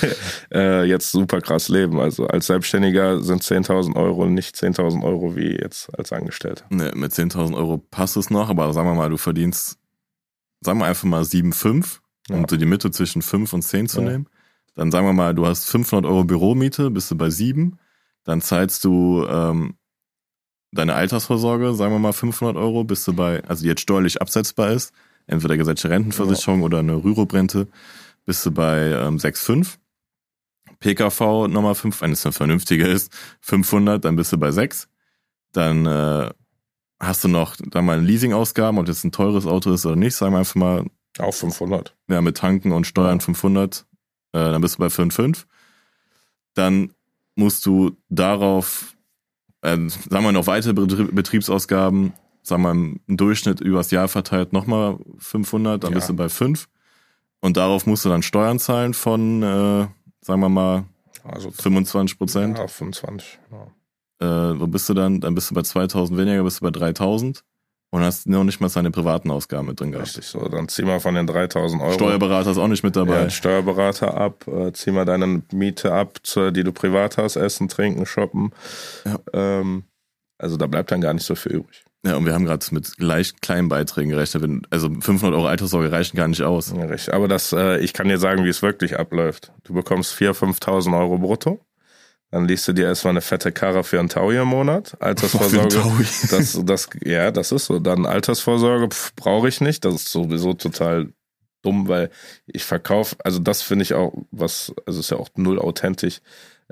äh, 0.54 0.84
jetzt 0.86 1.12
super 1.12 1.42
krass 1.42 1.68
leben. 1.68 2.00
Also 2.00 2.28
als 2.28 2.48
Selbstständiger 2.48 3.22
sind 3.22 3.44
10.000 3.44 3.96
Euro 3.98 4.26
nicht 4.28 4.56
10.000 4.56 5.04
Euro 5.04 5.36
wie 5.36 5.52
jetzt 5.60 5.90
als 6.00 6.14
Angestellter. 6.14 6.64
Ne, 6.70 6.94
mit 6.96 7.12
10.000 7.12 7.56
Euro 7.58 7.78
passt 7.78 8.16
es 8.16 8.30
noch, 8.30 8.50
aber 8.50 8.72
sagen 8.74 8.88
wir 8.88 8.96
mal, 8.96 9.10
du 9.10 9.18
verdienst, 9.18 9.78
sagen 10.62 10.80
wir 10.80 10.86
einfach 10.86 11.04
mal 11.04 11.24
7,5, 11.24 12.00
um 12.30 12.42
Ja. 12.42 12.46
so 12.50 12.56
die 12.56 12.66
Mitte 12.66 12.90
zwischen 12.92 13.22
5 13.22 13.52
und 13.52 13.64
10 13.64 13.90
zu 13.90 14.00
Ja. 14.02 14.10
nehmen. 14.12 14.30
Dann 14.80 14.92
sagen 14.92 15.06
wir 15.06 15.12
mal, 15.12 15.36
du 15.36 15.46
hast 15.46 15.66
500 15.66 16.10
Euro 16.10 16.24
Büromiete, 16.24 16.90
bist 16.90 17.12
du 17.12 17.18
bei 17.18 17.30
7. 17.30 17.78
Dann 18.24 18.40
zahlst 18.40 18.86
du 18.86 19.26
ähm, 19.30 19.74
deine 20.72 20.94
Altersvorsorge, 20.96 21.74
sagen 21.74 21.92
wir 21.94 22.00
mal 22.00 22.14
500 22.14 22.56
Euro, 22.56 22.86
bist 22.86 23.06
du 23.06 23.12
bei, 23.12 23.44
also 23.44 23.64
die 23.64 23.68
jetzt 23.68 23.82
steuerlich 23.82 24.22
absetzbar 24.22 24.72
ist, 24.72 24.94
entweder 25.28 25.58
gesetzliche 25.58 25.94
Rentenversicherung 25.94 26.62
oder 26.64 26.80
eine 26.80 26.96
Rürup-Rente, 27.04 27.68
bist 28.26 28.46
du 28.46 28.52
bei 28.52 28.92
ähm, 28.92 29.18
6,5. 29.18 29.76
PKV 30.80 31.50
nochmal 31.50 31.76
5, 31.76 32.00
wenn 32.00 32.14
es 32.14 32.26
eine 32.26 32.32
vernünftige 32.32 32.88
ist, 32.88 33.12
500, 33.42 34.06
dann 34.06 34.16
bist 34.16 34.32
du 34.32 34.38
bei 34.38 34.52
6. 34.52 34.88
Dann 35.52 35.86
äh, 35.88 36.30
hast 37.02 37.26
du 37.26 37.28
noch 37.28 37.58
dann 37.58 37.84
mal 37.84 38.00
Leasingausgaben, 38.02 38.80
ob 38.80 38.86
das 38.86 39.04
ein 39.04 39.12
teures 39.12 39.46
Auto 39.46 39.74
ist 39.74 39.86
oder 39.86 39.98
nicht, 39.98 40.16
sagen 40.16 40.32
wir 40.36 40.40
einfach 40.40 40.56
mal, 40.56 40.86
Auch 41.18 41.34
500. 41.34 41.98
ja, 42.10 42.22
mit 42.22 42.38
Tanken 42.38 42.72
und 42.72 42.88
Steuern 42.88 43.20
Ja. 43.20 43.26
500, 43.26 43.86
äh, 44.34 44.40
dann 44.40 44.62
bist 44.62 44.76
du 44.76 44.80
bei 44.80 44.88
5,5. 44.90 45.46
Dann 46.54 46.94
musst 47.36 47.66
du 47.66 47.98
darauf, 48.10 48.96
äh, 49.62 49.78
sagen 49.88 50.24
wir 50.26 50.32
noch 50.32 50.48
weitere 50.48 50.74
Betrie- 50.74 51.12
Betriebsausgaben, 51.12 52.14
sagen 52.44 52.64
wir 52.64 52.72
im 52.72 53.00
Durchschnitt 53.08 53.62
übers 53.62 53.92
Jahr 53.92 54.08
verteilt 54.08 54.54
nochmal 54.54 54.98
500, 55.18 55.84
dann 55.84 55.92
Ja. 55.92 55.96
bist 55.96 56.10
du 56.10 56.16
bei 56.16 56.30
5. 56.30 56.68
Und 57.42 57.56
darauf 57.58 57.86
musst 57.86 58.04
du 58.06 58.10
dann 58.10 58.22
Steuern 58.24 58.60
zahlen 58.60 58.94
von, 58.94 59.42
äh, 59.44 59.88
sagen 60.22 60.42
wir 60.42 60.50
mal, 60.50 60.86
Also 61.24 61.52
25 61.52 62.18
Prozent. 62.18 62.58
Ja, 62.58 62.68
25. 62.68 63.40
Ja. 63.52 63.68
Äh, 64.52 64.60
wo 64.60 64.68
bist 64.68 64.90
du 64.90 64.94
dann? 64.94 65.22
Dann 65.22 65.36
bist 65.36 65.52
du 65.52 65.56
bei 65.56 65.62
2000 65.62 66.18
weniger, 66.18 66.44
bist 66.44 66.60
du 66.60 66.66
bei 66.66 66.72
3000 66.72 67.44
und 67.92 68.04
hast 68.04 68.28
noch 68.28 68.44
nicht 68.44 68.62
mal 68.62 68.70
seine 68.70 68.92
privaten 68.92 69.32
Ausgaben 69.32 69.68
mit 69.68 69.80
drin 69.80 69.92
gehabt. 69.92 70.08
Richtig 70.08 70.26
so. 70.26 70.48
Dann 70.48 70.68
zieh 70.68 70.84
mal 70.84 71.00
von 71.00 71.16
den 71.16 71.26
3000 71.26 71.82
Euro. 71.82 71.94
Steuerberater 71.94 72.52
ist 72.52 72.58
auch 72.58 72.68
nicht 72.68 72.84
mit 72.84 72.96
ja, 72.96 73.06
dabei. 73.06 73.22
den 73.22 73.32
Steuerberater 73.32 74.16
ab, 74.16 74.48
äh, 74.48 74.72
zieh 74.74 74.92
mal 74.92 75.06
deine 75.06 75.42
Miete 75.52 75.94
ab, 75.94 76.20
zur, 76.24 76.52
die 76.52 76.64
du 76.64 76.72
privat 76.72 77.18
hast, 77.18 77.36
essen, 77.36 77.68
trinken, 77.68 78.06
shoppen. 78.06 78.52
Ja. 79.06 79.20
Ähm, 79.34 79.84
also 80.38 80.56
da 80.58 80.68
bleibt 80.68 80.92
dann 80.92 81.02
gar 81.02 81.14
nicht 81.14 81.26
so 81.26 81.36
viel 81.36 81.54
übrig. 81.54 81.84
Ja, 82.06 82.16
und 82.16 82.26
wir 82.26 82.34
haben 82.34 82.46
gerade 82.46 82.66
mit 82.72 82.94
leicht 82.98 83.42
kleinen 83.42 83.68
Beiträgen 83.68 84.10
gerechnet. 84.10 84.66
Also 84.70 84.90
500 84.90 85.38
Euro 85.38 85.48
Alterssorge 85.48 85.92
reichen 85.92 86.16
gar 86.16 86.30
nicht 86.30 86.44
aus. 86.44 86.74
Ja, 86.74 86.86
richtig. 86.86 87.14
Aber 87.14 87.28
das, 87.28 87.52
äh, 87.52 87.80
ich 87.80 87.92
kann 87.92 88.08
dir 88.08 88.18
sagen, 88.18 88.46
wie 88.46 88.50
es 88.50 88.62
wirklich 88.62 88.98
abläuft. 88.98 89.52
Du 89.66 89.74
bekommst 89.74 90.16
4.000, 90.16 90.60
5.000 90.62 90.98
Euro 90.98 91.18
brutto. 91.18 91.60
Dann 92.32 92.48
liest 92.48 92.68
du 92.68 92.74
dir 92.74 92.86
erstmal 92.86 93.12
eine 93.12 93.22
fette 93.22 93.52
Karre 93.52 93.84
für 93.84 94.00
einen 94.00 94.10
Taui 94.10 94.38
im 94.38 94.48
Monat. 94.48 94.96
Altersvorsorge. 95.00 95.70
Taui. 95.82 96.06
das, 96.30 96.60
das, 96.64 96.90
ja, 97.04 97.32
das 97.32 97.52
ist 97.52 97.66
so. 97.66 97.80
Dann 97.80 98.06
Altersvorsorge 98.06 98.90
brauche 99.16 99.48
ich 99.48 99.62
nicht. 99.62 99.84
Das 99.84 99.96
ist 99.96 100.10
sowieso 100.10 100.54
total 100.54 101.10
dumm, 101.64 101.88
weil 101.88 102.10
ich 102.46 102.64
verkaufe, 102.64 103.16
also 103.24 103.40
das 103.40 103.62
finde 103.62 103.84
ich 103.84 103.94
auch 103.94 104.14
was, 104.32 104.74
also 104.86 105.00
ist 105.00 105.12
ja 105.12 105.18
auch 105.18 105.30
null 105.36 105.60
authentisch. 105.60 106.22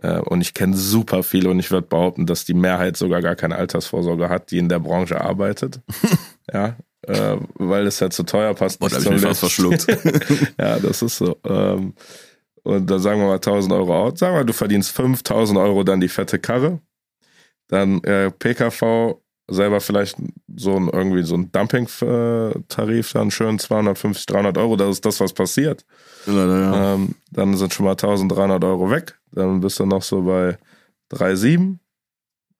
Äh, 0.01 0.19
Und 0.19 0.41
ich 0.41 0.53
kenne 0.53 0.77
super 0.77 1.23
viele 1.23 1.49
und 1.49 1.59
ich 1.59 1.71
würde 1.71 1.87
behaupten, 1.87 2.25
dass 2.27 2.45
die 2.45 2.53
Mehrheit 2.53 2.95
sogar 2.97 3.21
gar 3.21 3.35
keine 3.35 3.55
Altersvorsorge 3.55 4.29
hat, 4.29 4.51
die 4.51 4.59
in 4.59 4.69
der 4.69 4.79
Branche 4.79 5.19
arbeitet. 5.19 5.81
ja, 6.53 6.75
äh, 7.01 7.37
weil 7.55 7.87
es 7.87 7.99
ja 7.99 8.09
zu 8.09 8.23
teuer 8.23 8.53
passt. 8.53 8.79
Boah, 8.79 8.89
da 8.89 8.97
nicht 8.97 9.07
hab 9.07 9.13
ich 9.15 9.21
mich 9.21 9.27
fast 9.27 9.39
verschluckt. 9.39 9.87
ja, 10.59 10.77
das 10.79 11.01
ist 11.01 11.17
so. 11.17 11.37
Ähm, 11.43 11.93
Und 12.67 12.85
dann 12.87 12.99
sagen 12.99 13.21
wir 13.21 13.27
mal 13.27 13.35
1000 13.35 13.71
Euro 13.73 13.95
out. 13.95 14.17
Sagen 14.17 14.35
wir, 14.35 14.43
du 14.43 14.51
verdienst 14.51 14.91
5000 14.91 15.57
Euro 15.57 15.85
dann 15.85 16.01
die 16.01 16.09
fette 16.09 16.37
Karre. 16.37 16.81
Dann 17.69 18.03
äh, 18.03 18.29
PKV 18.29 19.15
selber 19.49 19.79
vielleicht 19.79 20.17
so 20.53 20.75
ein, 20.75 20.89
irgendwie 20.89 21.23
so 21.23 21.35
ein 21.35 21.49
Dumping-Tarif, 21.49 23.13
dann 23.13 23.31
schön 23.31 23.57
250, 23.57 24.25
300 24.25 24.57
Euro. 24.57 24.75
Das 24.75 24.89
ist 24.89 25.05
das, 25.05 25.21
was 25.21 25.31
passiert. 25.31 25.85
Leider, 26.25 26.59
ja. 26.59 26.93
Ähm, 26.95 27.15
dann 27.31 27.55
sind 27.55 27.73
schon 27.73 27.85
mal 27.85 27.91
1300 27.91 28.61
Euro 28.65 28.91
weg. 28.91 29.17
Dann 29.31 29.61
bist 29.61 29.79
du 29.79 29.85
noch 29.85 30.03
so 30.03 30.23
bei 30.23 30.57
3,7. 31.13 31.77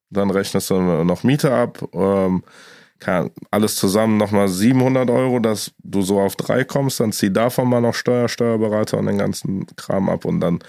Dann 0.10 0.30
rechnest 0.30 0.70
du 0.70 0.76
noch 0.80 1.24
Miete 1.24 1.54
ab. 1.54 1.86
Ähm, 1.92 2.44
alles 3.52 3.76
zusammen 3.76 4.18
nochmal 4.18 4.48
700 4.48 5.10
Euro, 5.10 5.40
dass 5.40 5.72
du 5.84 6.02
so 6.02 6.20
auf 6.20 6.36
drei 6.36 6.64
kommst. 6.64 7.00
Dann 7.00 7.12
zieh 7.12 7.32
davon 7.32 7.70
mal 7.70 7.82
noch 7.82 7.94
Steuer, 7.96 8.28
Steuerberater 8.30 8.98
und 8.98 9.06
den 9.06 9.18
ganzen 9.18 9.66
Kram 9.76 10.10
ab. 10.10 10.26
Und 10.26 10.40
dann 10.40 10.60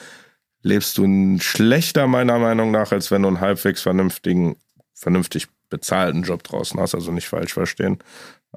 lebst 0.63 0.99
du 0.99 1.39
schlechter 1.41 2.07
meiner 2.07 2.39
Meinung 2.39 2.71
nach, 2.71 2.93
als 2.93 3.11
wenn 3.11 3.23
du 3.23 3.29
einen 3.29 3.41
halbwegs 3.41 3.83
vernünftigen, 3.83 4.57
vernünftig 4.95 5.47
bezahlten 5.71 6.23
Job 6.23 6.43
draußen 6.43 6.79
hast. 6.81 6.95
Also 6.95 7.13
nicht 7.13 7.29
falsch 7.29 7.53
verstehen. 7.55 7.99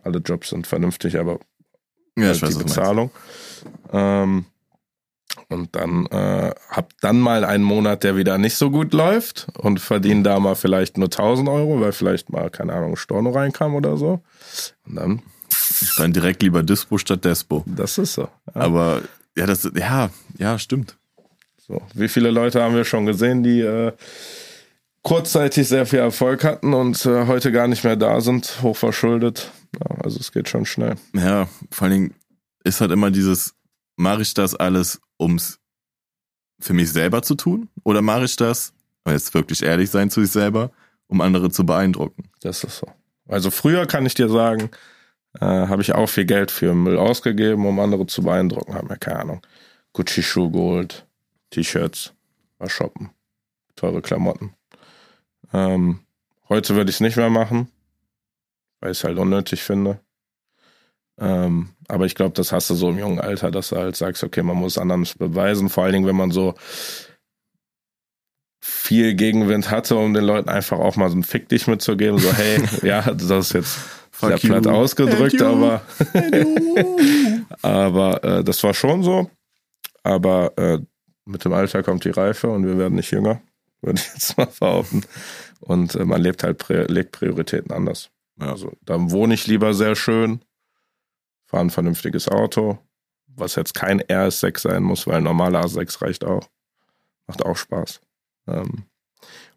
Alle 0.03 0.19
Jobs 0.19 0.49
sind 0.49 0.67
vernünftig, 0.67 1.17
aber 1.17 1.39
Ja, 2.17 2.25
halt 2.27 2.35
ich 2.37 2.41
weiß, 2.41 2.57
die. 2.57 2.63
Bezahlung. 2.63 3.11
Ähm, 3.91 4.45
und 5.49 5.75
dann 5.75 6.05
äh, 6.07 6.53
hab 6.69 6.91
dann 7.01 7.19
mal 7.19 7.43
einen 7.43 7.63
Monat, 7.63 8.03
der 8.03 8.15
wieder 8.15 8.37
nicht 8.37 8.55
so 8.55 8.71
gut 8.71 8.93
läuft 8.93 9.47
und 9.57 9.79
verdiene 9.79 10.23
da 10.23 10.39
mal 10.39 10.55
vielleicht 10.55 10.97
nur 10.97 11.07
1000 11.07 11.49
Euro, 11.49 11.81
weil 11.81 11.91
vielleicht 11.91 12.29
mal, 12.29 12.49
keine 12.49 12.73
Ahnung, 12.73 12.95
Storno 12.95 13.31
reinkam 13.31 13.75
oder 13.75 13.97
so. 13.97 14.21
Und 14.87 14.95
dann, 14.95 15.21
Dann 15.97 16.13
direkt 16.13 16.41
lieber 16.43 16.63
Dispo 16.63 16.97
statt 16.97 17.25
Despo. 17.25 17.63
das 17.65 17.97
ist 17.97 18.13
so. 18.13 18.23
Ja. 18.53 18.61
Aber 18.61 19.01
ja, 19.37 19.45
das, 19.45 19.69
ja, 19.75 20.09
ja, 20.37 20.59
stimmt. 20.59 20.97
So, 21.57 21.81
wie 21.93 22.07
viele 22.07 22.31
Leute 22.31 22.61
haben 22.61 22.75
wir 22.75 22.85
schon 22.85 23.05
gesehen, 23.05 23.43
die 23.43 23.61
äh, 23.61 23.93
kurzzeitig 25.03 25.67
sehr 25.67 25.85
viel 25.85 25.99
Erfolg 25.99 26.43
hatten 26.43 26.73
und 26.73 27.05
äh, 27.05 27.27
heute 27.27 27.51
gar 27.51 27.67
nicht 27.67 27.83
mehr 27.83 27.95
da 27.95 28.21
sind, 28.21 28.61
hochverschuldet. 28.61 29.51
Ja, 29.79 29.95
also 30.03 30.19
es 30.19 30.31
geht 30.31 30.49
schon 30.49 30.65
schnell. 30.65 30.95
Ja, 31.13 31.47
vor 31.71 31.85
allen 31.85 31.93
Dingen 31.93 32.13
ist 32.63 32.81
halt 32.81 32.91
immer 32.91 33.09
dieses, 33.09 33.53
mache 34.01 34.23
ich 34.23 34.33
das 34.33 34.55
alles, 34.55 34.99
ums 35.19 35.59
für 36.59 36.73
mich 36.73 36.91
selber 36.91 37.21
zu 37.21 37.35
tun? 37.35 37.69
Oder 37.83 38.01
mache 38.01 38.25
ich 38.25 38.35
das, 38.35 38.73
um 39.05 39.13
jetzt 39.13 39.33
wirklich 39.33 39.63
ehrlich 39.63 39.89
sein 39.89 40.09
zu 40.09 40.21
sich 40.21 40.31
selber, 40.31 40.71
um 41.07 41.21
andere 41.21 41.49
zu 41.49 41.65
beeindrucken? 41.65 42.29
Das 42.41 42.63
ist 42.63 42.79
so. 42.79 42.87
Also 43.27 43.51
früher 43.51 43.85
kann 43.85 44.05
ich 44.05 44.13
dir 44.13 44.29
sagen, 44.29 44.69
äh, 45.39 45.45
habe 45.45 45.81
ich 45.81 45.93
auch 45.93 46.07
viel 46.07 46.25
Geld 46.25 46.51
für 46.51 46.73
Müll 46.73 46.97
ausgegeben, 46.97 47.65
um 47.65 47.79
andere 47.79 48.05
zu 48.07 48.23
beeindrucken. 48.23 48.73
Haben 48.73 48.89
ja 48.89 48.97
keine 48.97 49.19
Ahnung. 49.19 49.47
Gucci-Schuh 49.93 50.51
geholt, 50.51 51.05
T-Shirts, 51.51 52.13
war 52.57 52.69
shoppen, 52.69 53.09
teure 53.75 54.01
Klamotten. 54.01 54.53
Ähm, 55.53 55.99
heute 56.49 56.75
würde 56.75 56.89
ich 56.89 56.97
es 56.97 57.01
nicht 57.01 57.17
mehr 57.17 57.29
machen, 57.29 57.69
weil 58.79 58.91
ich 58.91 58.99
es 58.99 59.03
halt 59.03 59.17
unnötig 59.17 59.63
finde. 59.63 59.99
Ähm, 61.21 61.69
aber 61.87 62.05
ich 62.07 62.15
glaube, 62.15 62.33
das 62.33 62.51
hast 62.51 62.69
du 62.69 62.75
so 62.75 62.89
im 62.89 62.97
jungen 62.97 63.19
Alter, 63.19 63.51
dass 63.51 63.69
du 63.69 63.77
halt 63.77 63.95
sagst, 63.95 64.23
okay, 64.23 64.41
man 64.41 64.57
muss 64.57 64.79
anderen 64.79 65.07
beweisen. 65.19 65.69
Vor 65.69 65.83
allen 65.83 65.93
Dingen, 65.93 66.07
wenn 66.07 66.15
man 66.15 66.31
so 66.31 66.55
viel 68.59 69.13
Gegenwind 69.13 69.69
hatte, 69.69 69.95
um 69.95 70.13
den 70.13 70.23
Leuten 70.23 70.49
einfach 70.49 70.79
auch 70.79 70.95
mal 70.95 71.09
so 71.09 71.17
ein 71.17 71.23
Fick 71.23 71.47
dich 71.49 71.67
mitzugeben. 71.67 72.17
So, 72.17 72.33
hey, 72.33 72.63
ja, 72.81 73.01
das 73.01 73.47
ist 73.47 73.53
jetzt 73.53 73.79
sehr 74.19 74.37
platt 74.37 74.67
ausgedrückt, 74.67 75.41
aber, 75.41 75.81
aber 77.61 78.23
äh, 78.23 78.43
das 78.43 78.63
war 78.63 78.73
schon 78.73 79.03
so. 79.03 79.29
Aber 80.03 80.57
äh, 80.57 80.79
mit 81.25 81.45
dem 81.45 81.53
Alter 81.53 81.83
kommt 81.83 82.03
die 82.03 82.09
Reife 82.09 82.49
und 82.49 82.65
wir 82.65 82.77
werden 82.77 82.95
nicht 82.95 83.11
jünger, 83.11 83.41
würde 83.81 83.99
ich 83.99 84.07
jetzt 84.13 84.37
mal 84.37 84.47
behaupten. 84.59 85.03
Und 85.59 85.95
äh, 85.95 86.05
man 86.05 86.21
lebt 86.21 86.43
halt, 86.43 86.63
legt 86.89 87.11
Prioritäten 87.11 87.71
anders. 87.71 88.09
Ja. 88.39 88.49
Also 88.51 88.73
da 88.83 88.97
wohne 89.11 89.35
ich 89.35 89.45
lieber 89.45 89.73
sehr 89.73 89.95
schön, 89.95 90.41
fahre 91.51 91.65
ein 91.65 91.69
vernünftiges 91.69 92.29
Auto, 92.29 92.79
was 93.27 93.55
jetzt 93.55 93.73
kein 93.73 94.01
RS6 94.01 94.61
sein 94.61 94.83
muss, 94.83 95.05
weil 95.05 95.17
ein 95.17 95.23
normaler 95.23 95.65
A6 95.65 96.01
reicht 96.01 96.23
auch. 96.23 96.47
Macht 97.27 97.45
auch 97.45 97.57
Spaß. 97.57 97.99
Ähm, 98.47 98.85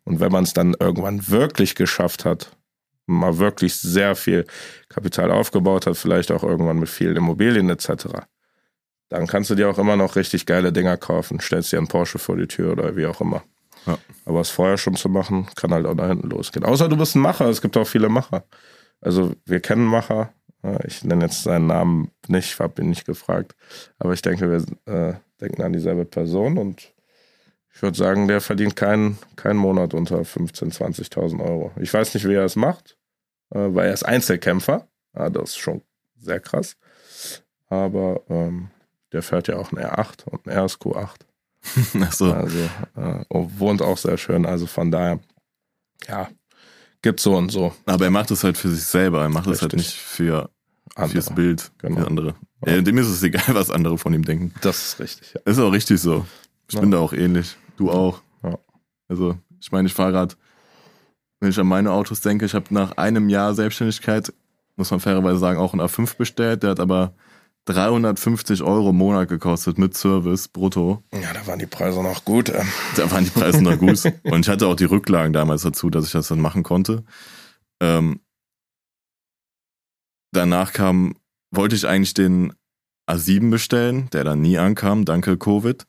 und 0.03 0.21
wenn 0.21 0.33
man 0.33 0.45
es 0.45 0.53
dann 0.53 0.75
irgendwann 0.79 1.29
wirklich 1.29 1.77
geschafft 1.77 2.25
hat, 2.25 2.57
mal 3.07 3.39
wirklich 3.39 3.77
sehr 3.77 4.17
viel 4.17 4.45
Kapital 4.89 5.31
aufgebaut 5.31 5.87
hat, 5.87 5.97
vielleicht 5.97 6.33
auch 6.33 6.43
irgendwann 6.43 6.79
mit 6.79 6.89
vielen 6.89 7.17
Immobilien 7.17 7.71
etc., 7.71 8.07
dann 9.09 9.29
kannst 9.29 9.51
du 9.51 9.55
dir 9.55 9.71
auch 9.71 9.79
immer 9.79 9.97
noch 9.97 10.17
richtig 10.17 10.47
geile 10.47 10.73
Dinger 10.73 10.97
kaufen. 10.97 11.39
Stellst 11.39 11.71
dir 11.71 11.79
einen 11.79 11.87
Porsche 11.87 12.19
vor 12.19 12.37
die 12.37 12.49
Tür 12.49 12.73
oder 12.73 12.97
wie 12.97 13.07
auch 13.07 13.21
immer. 13.21 13.45
Ja. 13.87 13.99
Aber 14.25 14.41
es 14.41 14.51
vorher 14.51 14.79
schon 14.79 14.97
zu 14.97 15.09
machen, 15.09 15.47
kann 15.55 15.73
halt 15.73 15.87
auch 15.87 15.95
da 15.95 16.09
hinten 16.09 16.31
losgehen. 16.31 16.65
Außer 16.65 16.89
du 16.89 16.97
bist 16.97 17.15
ein 17.15 17.21
Macher, 17.21 17.49
es 17.49 17.61
gibt 17.61 17.77
auch 17.77 17.87
viele 17.87 18.09
Macher. 18.09 18.45
Also 19.01 19.35
wir 19.45 19.61
kennen 19.61 19.85
Macher. 19.85 20.34
Ich 20.87 21.05
nenne 21.05 21.27
jetzt 21.27 21.43
seinen 21.43 21.67
Namen 21.67 22.11
nicht, 22.27 22.59
habe 22.59 22.81
ihn 22.83 22.89
nicht 22.89 23.05
gefragt. 23.05 23.55
Aber 23.99 24.13
ich 24.15 24.23
denke, 24.23 24.51
wir 24.51 24.93
äh, 24.93 25.15
denken 25.41 25.63
an 25.63 25.73
dieselbe 25.73 26.05
Person 26.05 26.57
und 26.59 26.95
ich 27.75 27.83
würde 27.83 27.99
sagen, 27.99 28.29
der 28.29 28.41
verdient 28.41 28.77
keinen, 28.77 29.19
keinen 29.37 29.59
Monat 29.59 29.95
unter 29.95 30.21
15.000, 30.21 31.11
20.000 31.11 31.45
Euro. 31.45 31.73
Ich 31.81 31.93
weiß 31.93 32.15
nicht, 32.15 32.27
wie 32.27 32.35
er 32.35 32.45
es 32.45 32.57
macht, 32.57 32.97
äh, 33.51 33.59
weil 33.59 33.89
er 33.89 33.93
ist 33.93 34.05
Einzelkämpfer. 34.05 34.87
Ja, 35.15 35.29
das 35.29 35.51
ist 35.51 35.59
schon 35.59 35.83
sehr 36.17 36.41
krass. 36.41 36.77
Aber 37.69 38.23
ähm, 38.29 38.71
der 39.13 39.23
fährt 39.23 39.49
ja 39.49 39.57
auch 39.57 39.73
einen 39.73 39.85
R8 39.85 40.29
und 40.29 40.49
einen 40.49 40.67
RSQ8. 40.67 41.21
Ach 42.01 42.13
so. 42.13 42.33
Also 42.33 42.59
äh, 42.97 43.25
und 43.29 43.59
wohnt 43.59 43.83
auch 43.83 43.99
sehr 43.99 44.19
schön. 44.19 44.47
Also 44.47 44.67
von 44.67 44.91
daher, 44.91 45.19
ja, 46.09 46.29
gibt 47.05 47.21
so 47.21 47.37
und 47.37 47.53
so 47.53 47.73
Aber 47.87 48.05
er 48.05 48.11
macht 48.11 48.31
es 48.33 48.43
halt 48.43 48.59
für 48.59 48.69
sich 48.69 48.83
selber. 48.85 49.23
Er 49.23 49.29
macht 49.29 49.47
es 49.47 49.63
halt 49.63 49.75
nicht 49.75 49.93
für 49.95 50.51
andere. 50.97 51.13
fürs 51.13 51.35
Bild, 51.35 51.71
Genau. 51.79 52.01
für 52.01 52.07
andere. 52.09 52.35
Ja. 52.67 52.81
dem 52.81 52.99
ist 52.99 53.07
es 53.09 53.23
egal, 53.23 53.45
was 53.55 53.71
andere 53.71 53.97
von 53.99 54.13
ihm 54.15 54.25
denken. 54.25 54.53
Das 54.63 54.85
ist 54.89 54.99
richtig, 55.01 55.35
ja. 55.35 55.41
Ist 55.45 55.59
auch 55.61 55.71
richtig 55.73 56.01
so. 56.01 56.27
Ich 56.69 56.75
Ja. 56.75 56.81
bin 56.81 56.91
da 56.91 56.99
auch 56.99 57.13
ähnlich. 57.13 57.57
Du 57.77 57.91
auch. 57.91 58.21
Ja. 58.43 58.59
Also, 59.09 59.39
ich 59.61 59.71
meine, 59.71 59.87
ich 59.87 59.95
fahre 59.95 60.13
gerade, 60.13 60.35
wenn 61.41 61.51
ich 61.51 61.59
an 61.61 61.67
meine 61.67 61.93
Autos 61.93 62.21
denke, 62.23 62.47
ich 62.47 62.55
habe 62.55 62.67
nach 62.75 62.97
einem 62.97 63.29
Jahr 63.29 63.55
Selbstständigkeit, 63.55 64.33
muss 64.77 64.91
man 64.91 64.99
fairerweise 65.01 65.39
sagen, 65.39 65.59
auch 65.59 65.73
einen 65.75 65.83
A5 65.83 66.17
bestellt. 66.17 66.63
Der 66.63 66.71
hat 66.71 66.81
aber 66.81 67.13
350 67.67 68.63
Euro 68.63 68.91
im 68.91 68.97
Monat 68.97 69.29
gekostet 69.29 69.79
mit 69.79 69.97
Service 69.97 70.49
brutto. 70.49 71.03
Ja, 71.13 71.33
da 71.33 71.47
waren 71.47 71.59
die 71.59 71.67
Preise 71.67 72.03
noch 72.03 72.25
gut. 72.25 72.51
ähm. 72.51 72.69
Da 72.97 73.11
waren 73.11 73.25
die 73.25 73.31
Preise 73.31 73.63
noch 73.63 73.79
gut. 73.79 74.03
Und 74.25 74.41
ich 74.41 74.49
hatte 74.49 74.67
auch 74.67 74.77
die 74.77 74.85
Rücklagen 74.85 75.33
damals 75.33 75.63
dazu, 75.63 75.89
dass 75.89 76.07
ich 76.07 76.13
das 76.13 76.29
dann 76.29 76.41
machen 76.41 76.63
konnte. 76.63 77.05
Ähm, 77.81 78.21
danach 80.33 80.73
kam, 80.73 81.15
wollte 81.51 81.77
ich 81.77 81.87
eigentlich 81.87 82.15
den 82.15 82.53
A7 83.11 83.51
bestellen, 83.51 84.09
der 84.13 84.25
dann 84.25 84.41
nie 84.41 84.59
ankam, 84.59 85.05
danke 85.05 85.39
Covid. 85.39 85.87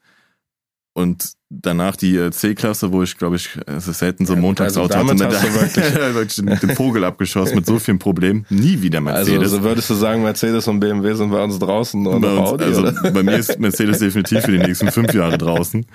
Und 0.93 1.33
danach 1.61 1.95
die 1.95 2.15
äh, 2.17 2.31
C-Klasse, 2.31 2.91
wo 2.91 3.03
ich, 3.03 3.17
glaube 3.17 3.35
ich, 3.35 3.49
es 3.65 3.87
ist 3.87 3.99
selten 3.99 4.25
so 4.25 4.33
ein 4.33 4.37
Ja, 4.37 4.41
Montagsauto 4.41 4.93
also 4.93 5.13
hatte, 5.25 5.27
hast 5.27 5.75
du 5.77 6.13
wirklich- 6.15 6.59
den, 6.61 6.75
Vogel 6.75 7.03
abgeschossen 7.03 7.55
mit 7.55 7.65
so 7.65 7.79
vielen 7.79 7.99
Problemen. 7.99 8.45
Nie 8.49 8.81
wieder 8.81 8.99
Also 8.99 9.31
Mercedes. 9.31 9.51
so 9.51 9.63
würdest 9.63 9.89
du 9.89 9.93
sagen, 9.93 10.23
Mercedes 10.23 10.67
und 10.67 10.79
BMW 10.79 11.13
sind 11.13 11.31
bei 11.31 11.43
uns 11.43 11.57
draußen 11.59 12.05
und 12.05 12.21
bei, 12.21 12.29
uns, 12.33 12.49
Audi, 12.49 12.63
also 12.63 12.81
oder? 12.81 13.11
bei 13.11 13.23
mir 13.23 13.37
ist 13.37 13.59
Mercedes 13.59 13.99
definitiv 13.99 14.41
für 14.43 14.51
die 14.51 14.59
nächsten 14.59 14.91
fünf 14.91 15.13
Jahre 15.13 15.37
draußen. 15.37 15.85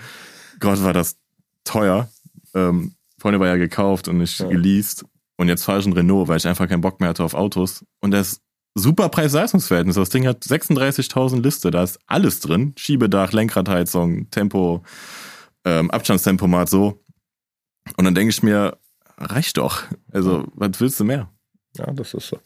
Gott, 0.61 0.83
war 0.83 0.93
das 0.93 1.17
teuer. 1.65 2.09
Ähm, 2.55 2.93
vorne 3.19 3.39
war 3.41 3.47
ja 3.49 3.57
gekauft 3.57 4.09
und 4.09 4.19
nicht 4.19 4.41
Ja. 4.41 4.47
geleast. 4.49 5.05
Und 5.37 5.49
jetzt 5.49 5.65
fahre 5.65 5.81
ich 5.81 5.87
ein 5.87 5.93
Renault, 5.93 6.29
weil 6.29 6.37
ich 6.37 6.47
einfach 6.47 6.69
keinen 6.69 6.81
Bock 6.83 7.01
mehr 7.01 7.09
hatte 7.11 7.25
auf 7.25 7.35
Autos. 7.35 7.85
Und 8.01 8.11
das 8.11 8.41
super 8.75 9.09
Preis-Leistungsverhältnis. 9.09 9.97
Das 9.97 10.11
Ding 10.11 10.27
hat 10.27 10.43
36.000 10.45 11.43
Liste. 11.43 11.71
Da 11.71 11.83
ist 11.83 11.99
alles 12.07 12.41
drin. 12.41 12.73
Schiebedach, 12.77 13.33
Lenkradheizung, 13.33 14.31
Tempo, 14.31 14.83
ähm, 15.65 15.91
Abstandstempomat, 15.91 16.69
so. 16.69 17.03
Und 17.97 18.05
dann 18.05 18.15
denke 18.15 18.31
ich 18.31 18.43
mir, 18.43 18.79
reicht 19.17 19.57
doch. 19.57 19.83
Also, 20.13 20.47
was 20.55 20.81
willst 20.81 21.01
du 21.01 21.05
mehr? 21.05 21.31
Ja, 21.77 21.87
das 21.93 22.15
ist 22.15 22.29
so. 22.29 22.39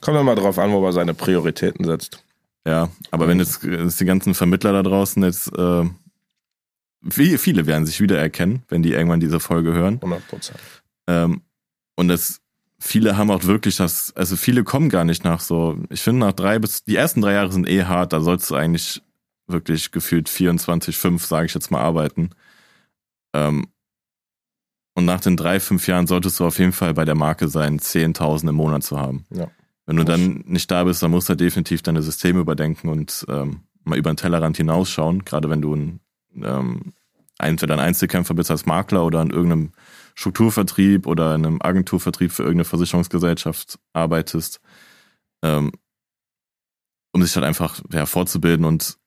Kommt 0.00 0.18
immer 0.18 0.34
drauf 0.34 0.58
an, 0.58 0.72
wo 0.72 0.80
man 0.80 0.92
seine 0.92 1.14
Prioritäten 1.14 1.84
setzt. 1.84 2.24
Ja, 2.66 2.88
aber 3.10 3.28
wenn 3.28 3.38
jetzt, 3.38 3.62
jetzt 3.64 4.00
die 4.00 4.04
ganzen 4.04 4.34
Vermittler 4.34 4.72
da 4.72 4.82
draußen 4.82 5.22
jetzt, 5.24 5.48
äh, 5.56 5.84
wie, 7.00 7.36
viele 7.36 7.66
werden 7.66 7.86
sich 7.86 8.00
wiedererkennen, 8.00 8.62
wenn 8.68 8.82
die 8.82 8.92
irgendwann 8.92 9.20
diese 9.20 9.40
Folge 9.40 9.72
hören. 9.72 9.96
100 9.96 10.28
Prozent. 10.28 10.60
Ähm, 11.08 11.42
und 11.96 12.08
das, 12.08 12.40
viele 12.78 13.16
haben 13.16 13.30
auch 13.30 13.44
wirklich 13.44 13.76
das, 13.76 14.14
also 14.14 14.36
viele 14.36 14.62
kommen 14.62 14.88
gar 14.88 15.04
nicht 15.04 15.24
nach 15.24 15.40
so, 15.40 15.76
ich 15.90 16.00
finde 16.00 16.20
nach 16.20 16.32
drei 16.32 16.60
bis, 16.60 16.84
die 16.84 16.96
ersten 16.96 17.20
drei 17.20 17.32
Jahre 17.32 17.52
sind 17.52 17.68
eh 17.68 17.84
hart, 17.84 18.12
da 18.12 18.20
sollst 18.20 18.48
du 18.50 18.54
eigentlich 18.54 19.02
wirklich 19.48 19.90
gefühlt 19.90 20.28
24, 20.28 20.96
5, 20.96 21.26
sage 21.26 21.46
ich 21.46 21.54
jetzt 21.54 21.72
mal, 21.72 21.80
arbeiten. 21.80 22.30
Ähm, 23.32 23.66
und 24.94 25.04
nach 25.04 25.20
den 25.20 25.36
drei, 25.36 25.58
fünf 25.58 25.86
Jahren 25.86 26.06
solltest 26.06 26.38
du 26.38 26.44
auf 26.44 26.58
jeden 26.58 26.72
Fall 26.72 26.94
bei 26.94 27.04
der 27.04 27.14
Marke 27.14 27.48
sein, 27.48 27.78
10.000 27.78 28.50
im 28.50 28.54
Monat 28.54 28.82
zu 28.82 28.98
haben. 28.98 29.24
Ja. 29.30 29.48
Wenn 29.86 29.96
du 29.96 30.04
dann 30.04 30.44
nicht 30.46 30.70
da 30.70 30.84
bist, 30.84 31.02
dann 31.02 31.10
musst 31.10 31.28
du 31.28 31.34
definitiv 31.34 31.82
deine 31.82 32.02
Systeme 32.02 32.40
überdenken 32.40 32.88
und 32.88 33.24
ähm, 33.28 33.62
mal 33.84 33.98
über 33.98 34.12
den 34.12 34.16
Tellerrand 34.16 34.56
hinausschauen, 34.56 35.24
gerade 35.24 35.50
wenn 35.50 35.62
du 35.62 35.74
ein, 35.74 36.00
ähm, 36.36 36.92
entweder 37.38 37.74
ein 37.74 37.80
Einzelkämpfer 37.80 38.34
bist 38.34 38.50
als 38.50 38.66
Makler 38.66 39.04
oder 39.04 39.22
in 39.22 39.30
irgendeinem 39.30 39.72
Strukturvertrieb 40.14 41.06
oder 41.06 41.34
in 41.34 41.46
einem 41.46 41.62
Agenturvertrieb 41.62 42.30
für 42.32 42.42
irgendeine 42.42 42.64
Versicherungsgesellschaft 42.64 43.78
arbeitest, 43.92 44.60
ähm, 45.42 45.72
um 47.12 47.22
sich 47.22 47.34
halt 47.34 47.44
einfach 47.44 47.80
ja, 47.92 48.06
fortzubilden 48.06 48.64
und 48.64 48.98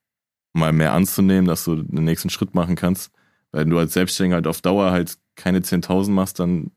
mal 0.52 0.72
mehr 0.72 0.92
anzunehmen, 0.92 1.46
dass 1.46 1.64
du 1.64 1.76
den 1.76 2.04
nächsten 2.04 2.30
Schritt 2.30 2.54
machen 2.54 2.76
kannst. 2.76 3.12
Weil 3.52 3.62
wenn 3.62 3.70
du 3.70 3.78
als 3.78 3.92
Selbstständiger 3.94 4.36
halt 4.36 4.46
auf 4.46 4.60
Dauer 4.60 4.90
halt 4.90 5.18
keine 5.36 5.60
10.000 5.60 6.10
machst, 6.10 6.38
dann, 6.40 6.70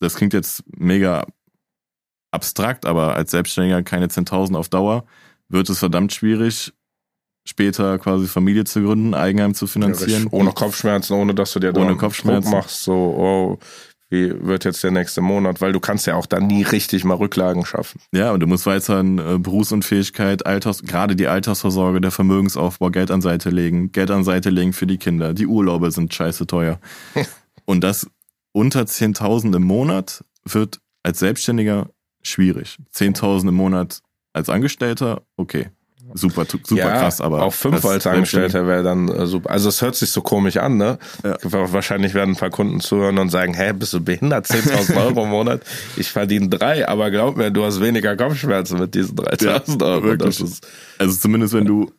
das 0.00 0.14
klingt 0.14 0.32
jetzt 0.32 0.64
mega 0.76 1.26
abstrakt, 2.32 2.86
aber 2.86 3.14
als 3.14 3.30
Selbstständiger 3.30 3.82
keine 3.82 4.06
10.000 4.06 4.56
auf 4.56 4.68
Dauer, 4.68 5.06
wird 5.48 5.68
es 5.70 5.78
verdammt 5.78 6.12
schwierig, 6.12 6.72
später 7.46 7.98
quasi 7.98 8.26
Familie 8.26 8.64
zu 8.64 8.82
gründen, 8.82 9.14
Eigenheim 9.14 9.54
zu 9.54 9.66
finanzieren. 9.66 10.24
Ja, 10.24 10.32
ohne 10.32 10.52
Kopfschmerzen, 10.52 11.14
ohne 11.14 11.34
dass 11.34 11.52
du 11.52 11.60
dir 11.60 11.74
ohne 11.76 11.96
Kopfschmerzen 11.96 12.50
Druck 12.50 12.62
machst, 12.62 12.82
so, 12.82 12.92
oh, 12.94 13.58
wie 14.08 14.32
wird 14.46 14.64
jetzt 14.64 14.82
der 14.84 14.90
nächste 14.90 15.20
Monat, 15.20 15.60
weil 15.60 15.72
du 15.72 15.80
kannst 15.80 16.06
ja 16.06 16.14
auch 16.14 16.26
dann 16.26 16.46
nie 16.46 16.62
richtig 16.62 17.04
mal 17.04 17.14
Rücklagen 17.14 17.64
schaffen. 17.64 18.00
Ja, 18.12 18.32
und 18.32 18.40
du 18.40 18.46
musst 18.46 18.66
weiterhin 18.66 19.18
äh, 19.18 19.38
Berufsunfähigkeit, 19.38 20.46
Alters, 20.46 20.82
gerade 20.82 21.16
die 21.16 21.26
Altersvorsorge, 21.26 22.00
der 22.00 22.10
Vermögensaufbau, 22.10 22.90
Geld 22.90 23.10
an 23.10 23.20
Seite 23.20 23.50
legen, 23.50 23.92
Geld 23.92 24.10
an 24.10 24.24
Seite 24.24 24.50
legen 24.50 24.72
für 24.72 24.86
die 24.86 24.98
Kinder. 24.98 25.34
Die 25.34 25.46
Urlaube 25.46 25.90
sind 25.90 26.14
scheiße 26.14 26.46
teuer. 26.46 26.78
und 27.64 27.82
das 27.82 28.08
unter 28.52 28.82
10.000 28.82 29.56
im 29.56 29.64
Monat 29.64 30.24
wird 30.44 30.80
als 31.02 31.18
Selbstständiger 31.18 31.90
schwierig. 32.22 32.78
10.000 32.94 33.48
im 33.48 33.54
Monat 33.54 34.00
als 34.32 34.48
Angestellter, 34.48 35.22
okay 35.36 35.70
super, 36.14 36.46
super 36.46 36.76
ja, 36.76 37.00
krass, 37.00 37.20
aber. 37.20 37.42
Auch 37.42 37.54
fünf 37.54 37.84
als 37.84 38.06
Angestellter 38.06 38.66
wäre 38.66 38.82
dann 38.82 39.08
äh, 39.08 39.26
super. 39.26 39.50
Also 39.50 39.68
es 39.68 39.82
hört 39.82 39.96
sich 39.96 40.10
so 40.10 40.22
komisch 40.22 40.56
an, 40.56 40.76
ne? 40.76 40.98
Ja. 41.24 41.36
Wahrscheinlich 41.42 42.14
werden 42.14 42.30
ein 42.30 42.36
paar 42.36 42.50
Kunden 42.50 42.80
zuhören 42.80 43.18
und 43.18 43.30
sagen, 43.30 43.54
hä, 43.54 43.72
bist 43.72 43.92
du 43.92 44.00
behindert? 44.00 44.46
10.000 44.46 44.96
Euro 44.96 45.24
im 45.24 45.30
Monat? 45.30 45.62
Ich 45.96 46.10
verdiene 46.10 46.48
drei, 46.48 46.88
aber 46.88 47.10
glaub 47.10 47.36
mir, 47.36 47.50
du 47.50 47.64
hast 47.64 47.80
weniger 47.80 48.16
Kopfschmerzen 48.16 48.78
mit 48.78 48.94
diesen 48.94 49.16
3.000 49.16 49.80
ja, 49.80 49.86
Euro. 49.86 50.16
Das 50.16 50.40
ist 50.40 50.66
also 50.98 51.16
zumindest 51.16 51.54
wenn 51.54 51.64
du 51.64 51.92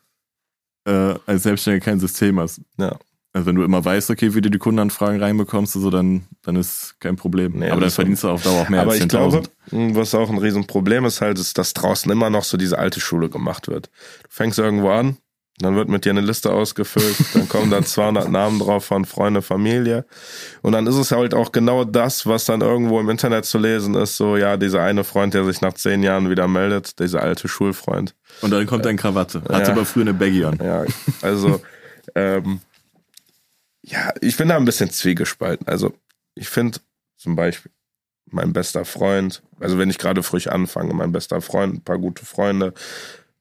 äh, 0.86 1.16
als 1.26 1.44
Selbstständiger 1.44 1.86
kein 1.86 2.00
System 2.00 2.40
hast. 2.40 2.62
Ja. 2.78 2.98
Also 3.38 3.46
wenn 3.46 3.56
du 3.56 3.64
immer 3.64 3.86
weißt, 3.86 4.10
okay, 4.10 4.34
wie 4.34 4.42
du 4.42 4.50
die 4.50 4.58
Kundenanfragen 4.58 5.22
reinbekommst, 5.22 5.74
so, 5.74 5.92
dann, 5.92 6.26
dann 6.42 6.56
ist 6.56 6.96
kein 7.00 7.18
Problem. 7.18 7.60
Nee, 7.60 7.70
aber 7.70 7.82
dann 7.82 7.92
verdienst 7.92 8.24
du 8.24 8.30
auf 8.30 8.42
Dauer 8.42 8.64
auch 8.64 8.70
mehr 8.70 8.82
aber 8.82 8.94
als 8.94 9.02
10.000. 9.02 9.04
ich 9.04 9.10
glaube, 9.10 9.96
was 9.96 10.16
auch 10.16 10.32
ein 10.32 10.40
Riesenproblem 10.40 11.06
ist 11.06 11.22
halt, 11.22 11.38
ist, 11.38 11.56
dass 11.60 11.74
draußen 11.74 12.12
immer 12.12 12.32
noch 12.32 12.44
so 12.44 12.58
diese 12.58 12.80
alte 12.80 13.00
Schule 13.00 13.30
gemacht 13.30 13.68
wird. 13.68 13.92
Du 14.24 14.30
fängst 14.32 14.58
irgendwo 14.58 14.90
an, 14.90 15.18
dann 15.60 15.76
wird 15.76 15.88
mit 15.88 16.04
dir 16.04 16.10
eine 16.10 16.22
Liste 16.22 16.52
ausgefüllt, 16.52 17.16
dann 17.36 17.48
kommen 17.48 17.70
da 17.70 17.84
200 17.84 18.28
Namen 18.32 18.58
drauf 18.58 18.86
von 18.86 19.06
Freunde, 19.06 19.44
Familie. 19.44 20.08
Und 20.64 20.72
dann 20.72 20.88
ist 20.88 20.96
es 20.96 21.12
halt 21.12 21.36
auch 21.36 21.52
genau 21.52 21.84
das, 21.84 22.26
was 22.26 22.46
dann 22.46 22.62
irgendwo 22.62 23.00
im 23.00 23.08
Internet 23.12 23.46
zu 23.46 23.60
lesen 23.60 23.94
ist. 23.94 24.18
So, 24.18 24.36
ja, 24.36 24.58
dieser 24.58 24.82
eine 24.82 25.04
Freund, 25.04 25.36
der 25.36 25.46
sich 25.46 25.62
nach 25.62 25.74
zehn 25.74 26.02
Jahren 26.02 26.32
wieder 26.32 26.48
meldet, 26.48 26.98
dieser 26.98 27.22
alte 27.22 27.48
Schulfreund. 27.48 28.16
Und 28.42 28.50
dann 28.50 28.66
kommt 28.66 28.86
dein 28.86 28.98
Krawatte. 28.98 29.44
Hatte 29.44 29.62
ja, 29.62 29.70
aber 29.74 29.86
früher 29.86 30.06
eine 30.06 30.16
Baggy 30.16 30.44
an. 30.44 30.58
Ja, 30.60 30.86
also, 31.22 31.62
ähm, 32.16 32.62
ja, 33.88 34.14
ich 34.22 34.36
bin 34.36 34.50
da 34.50 34.58
ein 34.58 34.66
bisschen 34.66 34.90
zwiegespalten. 34.90 35.68
Also 35.68 35.94
ich 36.36 36.50
finde 36.50 36.80
zum 37.16 37.36
Beispiel 37.36 37.72
mein 38.30 38.52
bester 38.52 38.84
Freund, 38.84 39.42
also 39.60 39.80
wenn 39.80 39.90
ich 39.90 39.98
gerade 39.98 40.24
frisch 40.24 40.48
anfange, 40.48 40.94
mein 40.94 41.14
bester 41.14 41.40
Freund, 41.40 41.76
ein 41.76 41.84
paar 41.84 41.98
gute 41.98 42.26
Freunde, 42.26 42.74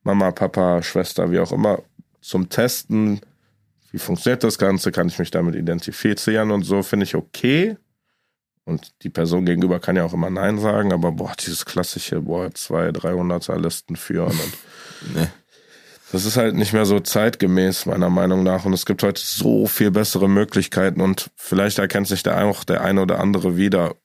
Mama, 0.05 0.31
Papa, 0.31 0.83
Schwester, 0.83 1.33
wie 1.33 1.41
auch 1.41 1.51
immer, 1.51 1.83
zum 2.21 2.49
Testen, 2.49 3.21
wie 3.91 3.99
funktioniert 3.99 4.45
das 4.45 4.59
Ganze, 4.59 4.93
kann 4.93 5.09
ich 5.09 5.19
mich 5.19 5.33
damit 5.33 5.57
identifizieren 5.57 6.53
und 6.53 6.63
so, 6.63 6.83
finde 6.85 7.05
ich 7.05 7.17
okay. 7.17 7.77
Und 8.65 8.93
die 9.03 9.11
Person 9.11 9.47
gegenüber 9.47 9.81
kann 9.81 9.97
ja 9.97 10.05
auch 10.05 10.13
immer 10.13 10.31
Nein 10.31 10.59
sagen, 10.59 10.93
aber 10.93 11.13
boah, 11.13 11.33
dieses 11.39 11.65
klassische, 11.65 12.21
boah, 12.21 12.53
zwei, 12.55 12.89
300er 12.91 13.59
Listen 13.59 13.97
führen 13.97 14.39
und 14.39 14.53
nee. 15.15 15.27
Das 16.13 16.25
ist 16.25 16.37
halt 16.37 16.55
nicht 16.55 16.73
mehr 16.73 16.87
so 16.87 17.01
zeitgemäß, 17.01 17.87
meiner 17.87 18.11
Meinung 18.11 18.43
nach. 18.45 18.65
Und 18.65 18.73
es 18.73 18.87
gibt 18.87 19.03
heute 19.03 19.21
so 19.21 19.67
viel 19.67 19.91
bessere 19.91 20.29
Möglichkeiten 20.29 21.01
und 21.01 21.31
vielleicht 21.35 21.79
erkennt 21.79 22.07
sich 22.07 22.23
da 22.23 22.43
auch 22.45 22.65
der 22.65 22.83
eine 22.83 23.03
oder 23.03 23.19
andere 23.21 23.57
wieder 23.57 23.97